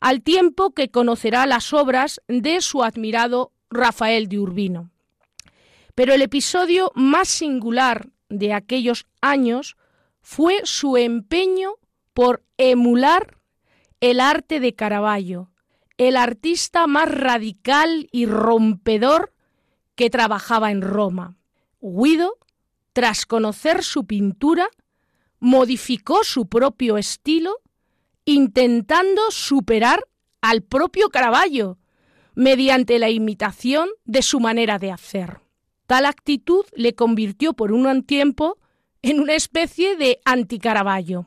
al 0.01 0.23
tiempo 0.23 0.73
que 0.73 0.91
conocerá 0.91 1.47
las 1.47 1.73
obras 1.73 2.21
de 2.29 2.61
su 2.61 2.83
admirado 2.83 3.53
Rafael 3.71 4.29
de 4.29 4.39
Urbino. 4.39 4.91
Pero 5.95 6.13
el 6.13 6.23
episodio 6.23 6.93
más 6.95 7.29
singular 7.29 8.09
de 8.29 8.53
aquellos 8.53 9.07
años 9.21 9.77
fue 10.21 10.61
su 10.65 10.97
empeño 10.97 11.75
por 12.13 12.45
emular 12.59 13.39
el 14.01 14.21
arte 14.21 14.61
de 14.61 14.75
Caravaggio, 14.75 15.51
el 15.97 16.17
artista 16.17 16.87
más 16.87 17.11
radical 17.11 18.09
y 18.13 18.27
rompedor 18.27 19.33
que 19.95 20.11
trabajaba 20.11 20.71
en 20.71 20.83
Roma. 20.83 21.37
Guido, 21.81 22.37
tras 22.93 23.25
conocer 23.25 23.83
su 23.83 24.07
pintura, 24.07 24.69
modificó 25.39 26.25
su 26.25 26.47
propio 26.47 26.99
estilo, 26.99 27.61
intentando 28.25 29.31
superar 29.31 30.07
al 30.41 30.63
propio 30.63 31.11
Caravaggio 31.11 31.79
mediante 32.35 32.99
la 32.99 33.11
imitación 33.11 33.89
de 34.05 34.23
su 34.23 34.41
manera 34.41 34.79
de 34.79 34.93
hacer. 34.93 35.41
Tal 35.87 36.05
actitud 36.05 36.65
le 36.75 36.95
convirtió 36.95 37.55
por 37.55 37.73
un 37.73 38.03
tiempo 38.03 38.59
en 39.03 39.21
una 39.21 39.35
especie 39.35 39.97
de 39.97 40.21
anticaraballo. 40.25 41.27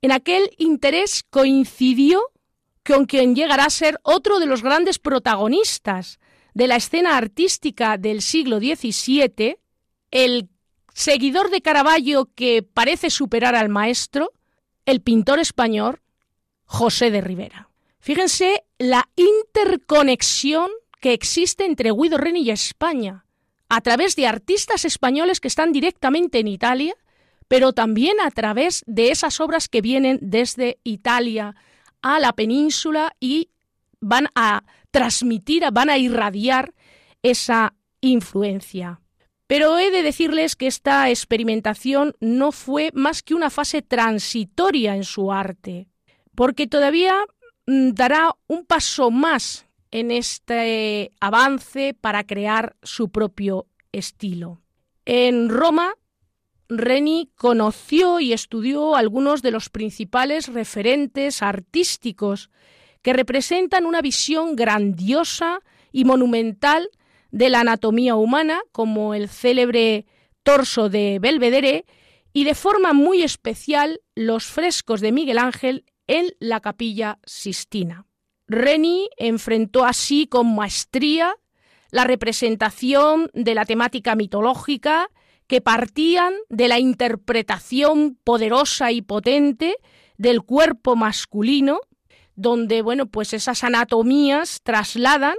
En 0.00 0.12
aquel 0.12 0.50
interés 0.58 1.24
coincidió 1.28 2.22
con 2.84 3.04
quien 3.04 3.34
llegará 3.34 3.66
a 3.66 3.70
ser 3.70 3.98
otro 4.02 4.38
de 4.38 4.46
los 4.46 4.62
grandes 4.62 4.98
protagonistas 4.98 6.18
de 6.54 6.66
la 6.66 6.76
escena 6.76 7.16
artística 7.16 7.98
del 7.98 8.22
siglo 8.22 8.58
XVII, 8.58 9.58
el 10.10 10.48
seguidor 10.98 11.50
de 11.50 11.62
Caravaggio 11.62 12.28
que 12.34 12.64
parece 12.64 13.08
superar 13.08 13.54
al 13.54 13.68
maestro, 13.68 14.32
el 14.84 15.00
pintor 15.00 15.38
español 15.38 16.00
José 16.64 17.12
de 17.12 17.20
Rivera. 17.20 17.70
Fíjense 18.00 18.64
la 18.78 19.08
interconexión 19.14 20.68
que 21.00 21.12
existe 21.12 21.64
entre 21.66 21.92
Guido 21.92 22.18
Reni 22.18 22.40
y 22.40 22.50
España, 22.50 23.24
a 23.68 23.80
través 23.80 24.16
de 24.16 24.26
artistas 24.26 24.84
españoles 24.84 25.38
que 25.38 25.46
están 25.46 25.70
directamente 25.70 26.40
en 26.40 26.48
Italia, 26.48 26.96
pero 27.46 27.72
también 27.72 28.20
a 28.20 28.32
través 28.32 28.82
de 28.88 29.12
esas 29.12 29.40
obras 29.40 29.68
que 29.68 29.80
vienen 29.80 30.18
desde 30.20 30.80
Italia 30.82 31.54
a 32.02 32.18
la 32.18 32.32
península 32.32 33.14
y 33.20 33.50
van 34.00 34.30
a 34.34 34.64
transmitir, 34.90 35.62
van 35.72 35.90
a 35.90 35.98
irradiar 35.98 36.74
esa 37.22 37.74
influencia. 38.00 39.00
Pero 39.48 39.78
he 39.78 39.90
de 39.90 40.02
decirles 40.02 40.56
que 40.56 40.66
esta 40.66 41.08
experimentación 41.08 42.14
no 42.20 42.52
fue 42.52 42.90
más 42.92 43.22
que 43.22 43.34
una 43.34 43.48
fase 43.48 43.80
transitoria 43.80 44.94
en 44.94 45.04
su 45.04 45.32
arte, 45.32 45.88
porque 46.34 46.66
todavía 46.66 47.16
mm, 47.66 47.92
dará 47.92 48.36
un 48.46 48.66
paso 48.66 49.10
más 49.10 49.66
en 49.90 50.10
este 50.10 51.12
avance 51.18 51.96
para 51.98 52.24
crear 52.24 52.76
su 52.82 53.08
propio 53.08 53.66
estilo. 53.90 54.60
En 55.06 55.48
Roma, 55.48 55.94
Reni 56.68 57.30
conoció 57.34 58.20
y 58.20 58.34
estudió 58.34 58.96
algunos 58.96 59.40
de 59.40 59.50
los 59.50 59.70
principales 59.70 60.48
referentes 60.48 61.42
artísticos 61.42 62.50
que 63.00 63.14
representan 63.14 63.86
una 63.86 64.02
visión 64.02 64.56
grandiosa 64.56 65.60
y 65.90 66.04
monumental 66.04 66.90
de 67.30 67.48
la 67.48 67.60
anatomía 67.60 68.16
humana, 68.16 68.60
como 68.72 69.14
el 69.14 69.28
célebre 69.28 70.06
torso 70.42 70.88
de 70.88 71.18
Belvedere, 71.20 71.84
y 72.32 72.44
de 72.44 72.54
forma 72.54 72.92
muy 72.92 73.22
especial 73.22 74.00
los 74.14 74.46
frescos 74.46 75.00
de 75.00 75.12
Miguel 75.12 75.38
Ángel 75.38 75.84
en 76.06 76.32
la 76.40 76.60
capilla 76.60 77.18
Sistina. 77.24 78.06
Reni 78.46 79.08
enfrentó 79.16 79.84
así 79.84 80.26
con 80.26 80.54
maestría 80.54 81.36
la 81.90 82.04
representación 82.04 83.30
de 83.34 83.54
la 83.54 83.64
temática 83.64 84.14
mitológica 84.14 85.10
que 85.46 85.60
partían 85.60 86.34
de 86.48 86.68
la 86.68 86.78
interpretación 86.78 88.18
poderosa 88.22 88.92
y 88.92 89.02
potente 89.02 89.76
del 90.18 90.42
cuerpo 90.42 90.96
masculino, 90.96 91.80
donde 92.36 92.82
bueno, 92.82 93.06
pues 93.06 93.32
esas 93.32 93.64
anatomías 93.64 94.60
trasladan 94.62 95.36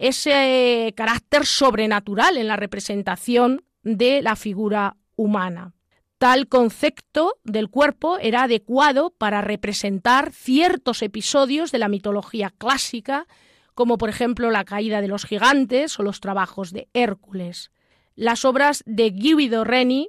ese 0.00 0.94
carácter 0.96 1.44
sobrenatural 1.44 2.38
en 2.38 2.48
la 2.48 2.56
representación 2.56 3.62
de 3.82 4.22
la 4.22 4.34
figura 4.34 4.96
humana. 5.14 5.74
Tal 6.16 6.48
concepto 6.48 7.38
del 7.44 7.68
cuerpo 7.68 8.18
era 8.18 8.44
adecuado 8.44 9.10
para 9.10 9.42
representar 9.42 10.32
ciertos 10.32 11.02
episodios 11.02 11.70
de 11.70 11.78
la 11.78 11.88
mitología 11.88 12.50
clásica, 12.56 13.26
como 13.74 13.98
por 13.98 14.08
ejemplo 14.08 14.50
la 14.50 14.64
caída 14.64 15.02
de 15.02 15.08
los 15.08 15.26
gigantes 15.26 15.98
o 15.98 16.02
los 16.02 16.20
trabajos 16.20 16.72
de 16.72 16.88
Hércules. 16.94 17.70
Las 18.16 18.46
obras 18.46 18.82
de 18.86 19.10
Guido 19.10 19.64
Reni, 19.64 20.08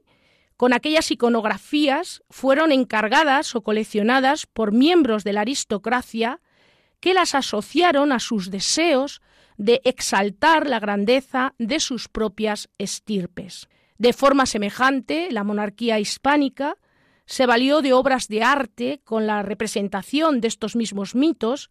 con 0.56 0.72
aquellas 0.74 1.12
iconografías, 1.12 2.24
fueron 2.30 2.72
encargadas 2.72 3.56
o 3.56 3.62
coleccionadas 3.62 4.46
por 4.46 4.72
miembros 4.72 5.26
de 5.26 5.34
la 5.34 5.42
aristocracia 5.42 6.40
que 7.02 7.14
las 7.14 7.36
asociaron 7.36 8.14
a 8.14 8.20
sus 8.20 8.52
deseos 8.52 9.22
de 9.58 9.82
exaltar 9.84 10.68
la 10.70 10.80
grandeza 10.80 11.54
de 11.58 11.80
sus 11.80 12.08
propias 12.08 12.70
estirpes. 12.78 13.68
De 13.98 14.14
forma 14.14 14.46
semejante, 14.46 15.30
la 15.32 15.44
monarquía 15.44 16.00
hispánica 16.00 16.76
se 17.26 17.46
valió 17.46 17.82
de 17.82 17.94
obras 17.94 18.28
de 18.28 18.44
arte 18.44 19.02
con 19.04 19.28
la 19.28 19.44
representación 19.44 20.42
de 20.42 20.48
estos 20.48 20.76
mismos 20.76 21.16
mitos 21.16 21.70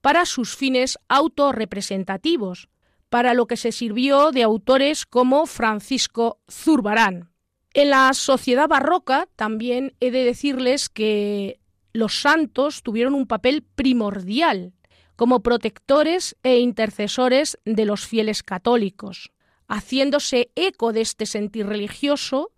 para 0.00 0.24
sus 0.26 0.56
fines 0.56 0.98
autorrepresentativos, 1.08 2.68
para 3.08 3.34
lo 3.34 3.46
que 3.46 3.56
se 3.56 3.72
sirvió 3.72 4.30
de 4.30 4.42
autores 4.42 5.04
como 5.04 5.46
Francisco 5.46 6.40
Zurbarán. 6.50 7.30
En 7.74 7.90
la 7.90 8.12
sociedad 8.14 8.68
barroca 8.68 9.28
también 9.36 9.94
he 10.00 10.10
de 10.10 10.24
decirles 10.24 10.88
que 10.88 11.60
los 11.92 12.20
santos 12.20 12.82
tuvieron 12.82 13.14
un 13.14 13.26
papel 13.26 13.62
primordial 13.62 14.74
como 15.20 15.40
protectores 15.40 16.34
e 16.42 16.60
intercesores 16.60 17.58
de 17.66 17.84
los 17.84 18.06
fieles 18.06 18.42
católicos. 18.42 19.32
Haciéndose 19.68 20.50
eco 20.54 20.94
de 20.94 21.02
este 21.02 21.26
sentir 21.26 21.66
religioso, 21.66 22.52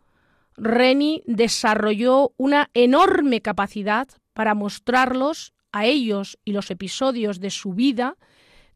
Reni 0.57 1.25
desarrolló 1.27 2.35
una 2.37 2.71
enorme 2.73 3.41
capacidad 3.41 4.07
para 4.33 4.55
mostrarlos 4.55 5.55
a 5.73 5.87
ellos 5.87 6.39
y 6.45 6.53
los 6.53 6.71
episodios 6.71 7.41
de 7.41 7.51
su 7.51 7.73
vida 7.73 8.17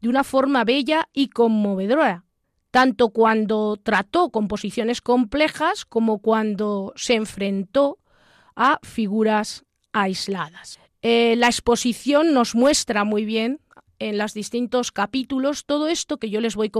de 0.01 0.09
una 0.09 0.25
forma 0.25 0.65
bella 0.65 1.07
y 1.13 1.29
conmovedora, 1.29 2.25
tanto 2.71 3.11
cuando 3.11 3.77
trató 3.81 4.31
composiciones 4.31 4.99
complejas 4.99 5.85
como 5.85 6.19
cuando 6.19 6.91
se 6.97 7.13
enfrentó 7.13 7.99
a 8.53 8.79
figuras 8.83 9.63
aisladas. 9.93 10.77
Eh, 11.01 11.35
la 11.37 11.47
exposición 11.47 12.33
nos 12.33 12.53
muestra 12.53 13.05
muy 13.05 13.23
bien 13.23 13.61
en 13.99 14.17
los 14.17 14.33
distintos 14.33 14.91
capítulos 14.91 15.65
todo 15.65 15.87
esto 15.87 16.17
que 16.17 16.29
yo 16.29 16.41
les 16.41 16.55
voy 16.55 16.71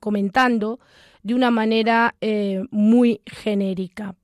comentando 0.00 0.80
de 1.22 1.34
una 1.34 1.50
manera 1.50 2.14
eh, 2.20 2.62
muy 2.70 3.20
genérica. 3.26 4.16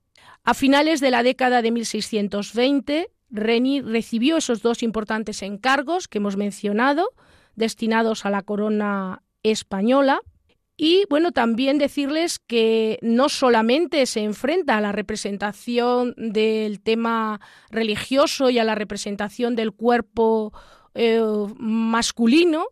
A 0.43 0.53
finales 0.53 0.99
de 0.99 1.11
la 1.11 1.23
década 1.23 1.61
de 1.61 1.71
1620, 1.71 3.09
Reni 3.29 3.81
recibió 3.81 4.37
esos 4.37 4.61
dos 4.61 4.83
importantes 4.83 5.41
encargos 5.43 6.07
que 6.07 6.17
hemos 6.17 6.37
mencionado, 6.37 7.09
destinados 7.55 8.25
a 8.25 8.29
la 8.29 8.41
corona 8.41 9.21
española. 9.43 10.21
Y 10.75 11.03
bueno, 11.09 11.33
también 11.33 11.77
decirles 11.77 12.39
que 12.39 12.99
no 13.01 13.27
solamente 13.27 14.05
se 14.05 14.21
enfrenta 14.21 14.77
a 14.77 14.81
la 14.81 14.93
representación 14.93 16.13
del 16.15 16.79
tema 16.79 17.41
religioso 17.69 18.49
y 18.49 18.59
a 18.59 18.63
la 18.63 18.75
representación 18.75 19.55
del 19.55 19.73
cuerpo 19.73 20.53
eh, 20.95 21.21
masculino, 21.57 22.67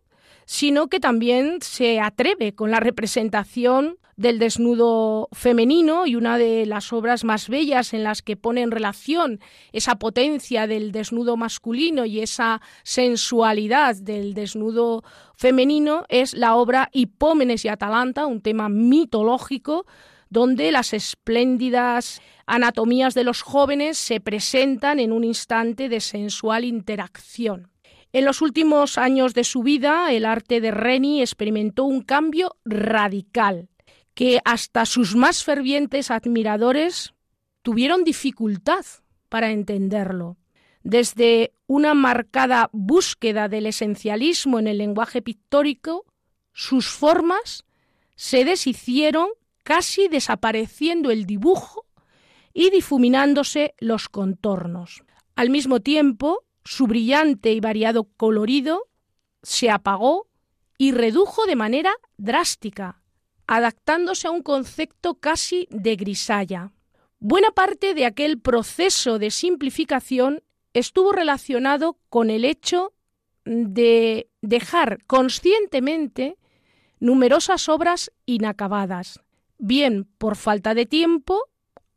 sino 0.45 0.87
que 0.87 0.99
también 0.99 1.59
se 1.61 1.99
atreve 1.99 2.53
con 2.53 2.71
la 2.71 2.79
representación 2.79 3.97
del 4.17 4.39
desnudo 4.39 5.29
femenino 5.31 6.07
y 6.07 6.15
una 6.15 6.39
de 6.39 6.65
las 6.65 6.91
obras 6.91 7.23
más 7.23 7.49
bellas 7.49 7.93
en 7.93 8.03
las 8.03 8.23
que 8.23 8.35
pone 8.35 8.63
en 8.63 8.71
relación 8.71 9.39
esa 9.71 9.97
potencia 9.97 10.65
del 10.65 10.91
desnudo 10.91 11.37
masculino 11.37 12.03
y 12.03 12.21
esa 12.21 12.59
sensualidad 12.83 13.95
del 13.95 14.33
desnudo 14.33 15.03
femenino 15.35 16.03
es 16.09 16.33
la 16.33 16.55
obra 16.55 16.89
Hipómenes 16.93 17.63
y 17.63 17.67
Atalanta, 17.67 18.25
un 18.25 18.41
tema 18.41 18.69
mitológico 18.69 19.85
donde 20.29 20.71
las 20.71 20.93
espléndidas 20.93 22.21
anatomías 22.47 23.13
de 23.13 23.23
los 23.23 23.43
jóvenes 23.43 23.99
se 23.99 24.19
presentan 24.19 24.99
en 24.99 25.11
un 25.11 25.23
instante 25.23 25.89
de 25.89 25.99
sensual 25.99 26.65
interacción. 26.65 27.69
En 28.13 28.25
los 28.25 28.41
últimos 28.41 28.97
años 28.97 29.33
de 29.33 29.43
su 29.43 29.63
vida, 29.63 30.11
el 30.11 30.25
arte 30.25 30.61
de 30.61 30.71
Reni 30.71 31.21
experimentó 31.21 31.83
un 31.83 32.01
cambio 32.01 32.55
radical 32.65 33.69
que 34.13 34.39
hasta 34.45 34.85
sus 34.85 35.15
más 35.15 35.43
fervientes 35.43 36.09
admiradores 36.09 37.13
tuvieron 37.61 38.03
dificultad 38.03 38.85
para 39.29 39.51
entenderlo. 39.51 40.37
Desde 40.83 41.53
una 41.67 41.93
marcada 41.93 42.69
búsqueda 42.71 43.49
del 43.49 43.65
esencialismo 43.65 44.57
en 44.57 44.67
el 44.67 44.77
lenguaje 44.77 45.21
pictórico, 45.21 46.05
sus 46.53 46.87
formas 46.87 47.65
se 48.15 48.45
deshicieron 48.45 49.27
casi 49.63 50.07
desapareciendo 50.07 51.11
el 51.11 51.25
dibujo 51.25 51.85
y 52.53 52.69
difuminándose 52.69 53.75
los 53.79 54.09
contornos. 54.09 55.03
Al 55.35 55.49
mismo 55.49 55.81
tiempo, 55.81 56.46
su 56.67 56.85
brillante 56.85 57.53
y 57.53 57.61
variado 57.61 58.03
colorido 58.03 58.89
se 59.41 59.69
apagó 59.69 60.27
y 60.77 60.91
redujo 60.91 61.45
de 61.45 61.55
manera 61.55 61.93
drástica, 62.17 63.01
adaptándose 63.47 64.27
a 64.27 64.31
un 64.31 64.43
concepto 64.43 65.15
casi 65.15 65.67
de 65.71 65.95
grisalla. 65.95 66.73
Buena 67.19 67.51
parte 67.51 67.93
de 67.93 68.05
aquel 68.05 68.39
proceso 68.39 69.17
de 69.17 69.31
simplificación 69.31 70.43
estuvo 70.73 71.13
relacionado 71.13 71.97
con 72.09 72.29
el 72.29 72.43
hecho 72.43 72.93
de 73.45 74.29
dejar 74.41 75.05
conscientemente 75.05 76.37
numerosas 76.99 77.69
obras 77.69 78.11
inacabadas, 78.25 79.21
bien 79.57 80.03
por 80.17 80.35
falta 80.35 80.73
de 80.73 80.85
tiempo 80.85 81.45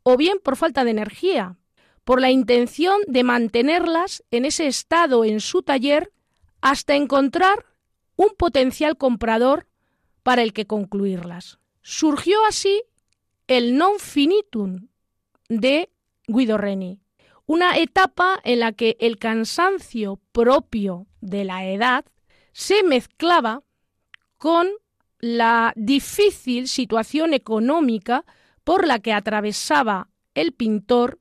o 0.04 0.16
bien 0.16 0.38
por 0.38 0.54
falta 0.54 0.84
de 0.84 0.92
energía, 0.92 1.58
por 2.05 2.20
la 2.20 2.30
intención 2.30 3.01
de 3.07 3.24
mantenerlas 3.24 4.24
en 4.30 4.44
ese 4.44 4.66
estado 4.66 5.24
en 5.24 5.40
su 5.40 5.62
taller 5.62 6.12
hasta 6.61 6.94
encontrar 6.94 7.66
un 8.16 8.30
potencial 8.36 8.96
comprador 8.96 9.66
para 10.22 10.42
el 10.42 10.53
que 10.53 10.66
concluirlas. 10.66 11.59
Surgió 11.82 12.44
así 12.46 12.82
el 13.46 13.76
non 13.76 13.98
finitum 13.98 14.88
de 15.48 15.90
Guido 16.26 16.59
Reni, 16.59 17.01
una 17.46 17.78
etapa 17.78 18.38
en 18.44 18.61
la 18.61 18.72
que 18.72 18.96
el 19.01 19.18
cansancio 19.18 20.20
propio 20.32 21.07
de 21.20 21.44
la 21.44 21.66
edad 21.66 22.05
se 22.53 22.82
mezclaba 22.82 23.62
con 24.38 24.68
la 25.18 25.72
difícil 25.76 26.68
situación 26.68 27.34
económica 27.34 28.24
por 28.64 28.86
la 28.86 29.01
que 29.01 29.12
atravesaba 29.12 30.09
el 30.34 30.53
pintor 30.53 31.18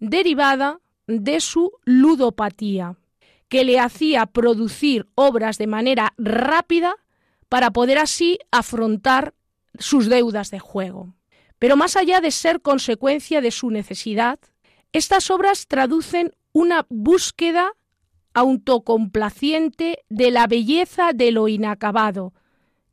derivada 0.00 0.80
de 1.06 1.40
su 1.40 1.72
ludopatía, 1.84 2.96
que 3.48 3.64
le 3.64 3.78
hacía 3.78 4.26
producir 4.26 5.08
obras 5.14 5.58
de 5.58 5.66
manera 5.66 6.14
rápida 6.18 6.96
para 7.48 7.70
poder 7.70 7.98
así 7.98 8.38
afrontar 8.50 9.34
sus 9.78 10.08
deudas 10.08 10.50
de 10.50 10.58
juego. 10.58 11.14
Pero 11.58 11.76
más 11.76 11.96
allá 11.96 12.20
de 12.20 12.30
ser 12.30 12.62
consecuencia 12.62 13.40
de 13.40 13.50
su 13.50 13.70
necesidad, 13.70 14.38
estas 14.92 15.30
obras 15.30 15.66
traducen 15.66 16.34
una 16.52 16.86
búsqueda 16.88 17.72
autocomplaciente 18.34 19.98
de 20.08 20.30
la 20.30 20.46
belleza 20.46 21.12
de 21.12 21.32
lo 21.32 21.48
inacabado, 21.48 22.32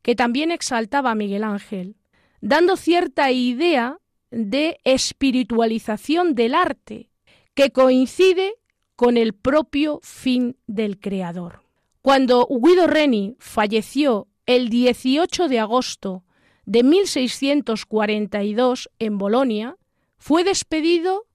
que 0.02 0.14
también 0.14 0.50
exaltaba 0.50 1.14
Miguel 1.14 1.44
Ángel, 1.44 1.96
dando 2.40 2.76
cierta 2.76 3.30
idea 3.30 3.98
de 4.30 4.78
espiritualización 4.84 6.34
del 6.34 6.54
arte, 6.54 7.10
que 7.54 7.70
coincide 7.70 8.54
con 8.96 9.16
el 9.16 9.32
propio 9.34 10.00
fin 10.02 10.58
del 10.66 10.98
creador. 10.98 11.62
Cuando 12.02 12.46
Guido 12.48 12.86
Reni 12.86 13.36
falleció 13.38 14.28
el 14.46 14.70
18 14.70 15.48
de 15.48 15.58
agosto 15.58 16.24
de 16.64 16.82
1642 16.82 18.90
en 18.98 19.18
Bolonia, 19.18 19.76
fue 20.16 20.44
despedido 20.44 21.26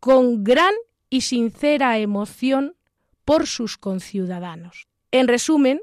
con 0.00 0.44
gran 0.44 0.72
y 1.10 1.20
sincera 1.22 1.98
emoción 1.98 2.76
por 3.24 3.46
sus 3.46 3.78
conciudadanos. 3.78 4.88
En 5.10 5.28
resumen, 5.28 5.80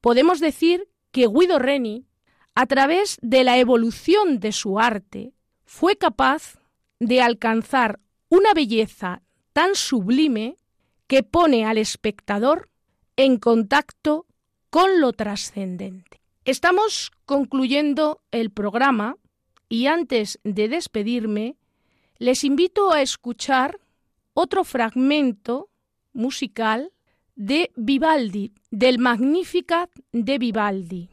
podemos 0.00 0.40
decir 0.40 0.88
que 1.10 1.26
Guido 1.26 1.58
Reni, 1.58 2.06
a 2.54 2.66
través 2.66 3.18
de 3.20 3.44
la 3.44 3.58
evolución 3.58 4.40
de 4.40 4.52
su 4.52 4.78
arte, 4.78 5.34
fue 5.68 5.96
capaz 5.96 6.58
de 6.98 7.20
alcanzar 7.20 8.00
una 8.30 8.54
belleza 8.54 9.22
tan 9.52 9.74
sublime 9.74 10.56
que 11.06 11.22
pone 11.22 11.66
al 11.66 11.76
espectador 11.76 12.70
en 13.16 13.36
contacto 13.36 14.24
con 14.70 15.02
lo 15.02 15.12
trascendente. 15.12 16.22
Estamos 16.46 17.12
concluyendo 17.26 18.22
el 18.30 18.50
programa 18.50 19.18
y 19.68 19.86
antes 19.86 20.40
de 20.42 20.68
despedirme, 20.68 21.58
les 22.16 22.44
invito 22.44 22.90
a 22.90 23.02
escuchar 23.02 23.78
otro 24.32 24.64
fragmento 24.64 25.68
musical 26.14 26.92
de 27.36 27.70
Vivaldi, 27.76 28.54
del 28.70 28.98
Magnificat 28.98 29.90
de 30.12 30.38
Vivaldi. 30.38 31.10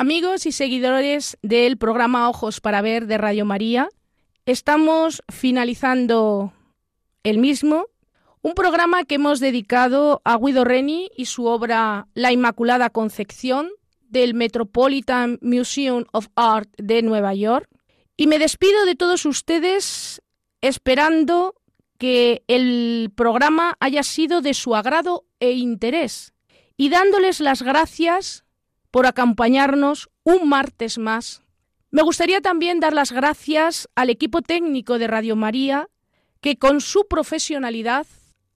Amigos 0.00 0.46
y 0.46 0.52
seguidores 0.52 1.36
del 1.42 1.76
programa 1.76 2.30
Ojos 2.30 2.62
para 2.62 2.80
Ver 2.80 3.06
de 3.06 3.18
Radio 3.18 3.44
María, 3.44 3.90
estamos 4.46 5.22
finalizando 5.28 6.54
el 7.22 7.36
mismo, 7.36 7.84
un 8.40 8.54
programa 8.54 9.04
que 9.04 9.16
hemos 9.16 9.40
dedicado 9.40 10.22
a 10.24 10.38
Guido 10.38 10.64
Reni 10.64 11.10
y 11.18 11.26
su 11.26 11.44
obra 11.44 12.08
La 12.14 12.32
Inmaculada 12.32 12.88
Concepción 12.88 13.68
del 14.08 14.32
Metropolitan 14.32 15.38
Museum 15.42 16.06
of 16.12 16.28
Art 16.34 16.70
de 16.78 17.02
Nueva 17.02 17.34
York. 17.34 17.68
Y 18.16 18.26
me 18.26 18.38
despido 18.38 18.86
de 18.86 18.94
todos 18.94 19.26
ustedes 19.26 20.22
esperando 20.62 21.56
que 21.98 22.42
el 22.48 23.12
programa 23.14 23.76
haya 23.80 24.02
sido 24.02 24.40
de 24.40 24.54
su 24.54 24.74
agrado 24.74 25.26
e 25.40 25.50
interés 25.50 26.32
y 26.78 26.88
dándoles 26.88 27.40
las 27.40 27.60
gracias 27.60 28.46
por 28.90 29.06
acompañarnos 29.06 30.10
un 30.24 30.48
martes 30.48 30.98
más. 30.98 31.42
Me 31.90 32.02
gustaría 32.02 32.40
también 32.40 32.80
dar 32.80 32.92
las 32.92 33.12
gracias 33.12 33.88
al 33.94 34.10
equipo 34.10 34.42
técnico 34.42 34.98
de 34.98 35.06
Radio 35.06 35.36
María, 35.36 35.88
que 36.40 36.56
con 36.56 36.80
su 36.80 37.06
profesionalidad 37.08 38.06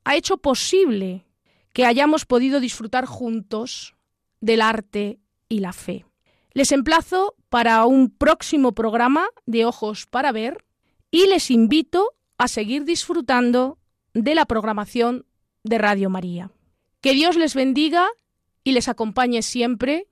ha 0.05 0.17
hecho 0.17 0.39
posible 0.39 1.25
que 1.73 1.85
hayamos 1.85 2.25
podido 2.25 2.61
disfrutar 2.61 3.07
juntos 3.07 3.95
del 4.41 4.61
arte 4.61 5.19
y 5.49 5.61
la 5.61 5.73
fe. 5.73 6.07
Les 6.53 6.71
emplazo 6.71 7.35
para 7.49 7.85
un 7.85 8.11
próximo 8.11 8.73
programa 8.73 9.27
de 9.47 9.65
Ojos 9.65 10.07
para 10.07 10.31
Ver 10.31 10.65
y 11.11 11.27
les 11.27 11.51
invito 11.51 12.13
a 12.39 12.47
seguir 12.47 12.85
disfrutando 12.85 13.79
de 14.13 14.35
la 14.37 14.47
programación 14.47 15.27
de 15.65 15.79
Radio 15.79 16.11
María. 16.11 16.53
Que 17.01 17.13
Dios 17.13 17.37
les 17.37 17.55
bendiga 17.55 18.09
y 18.63 18.73
les 18.73 18.89
acompañe 18.89 19.43
siempre 19.43 20.07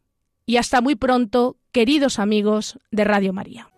y 0.46 0.56
hasta 0.56 0.80
muy 0.80 0.94
pronto, 0.96 1.56
queridos 1.72 2.18
amigos 2.18 2.78
de 2.90 3.04
Radio 3.04 3.32
María. 3.32 3.68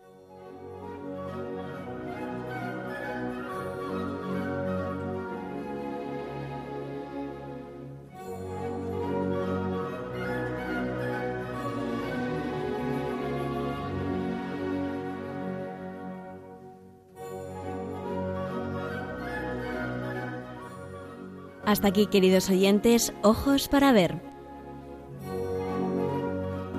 Hasta 21.67 21.89
aquí, 21.89 22.07
queridos 22.07 22.51
oyentes, 22.51 23.12
ojos 23.23 23.69
para 23.69 23.91
ver. 23.91 24.34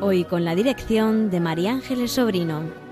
Hoy 0.08 0.24
con 0.24 0.46
la 0.46 0.54
dirección 0.54 1.32
de 1.32 1.40
María 1.40 1.72
Ángeles 1.72 2.12
Sobrino. 2.12 2.85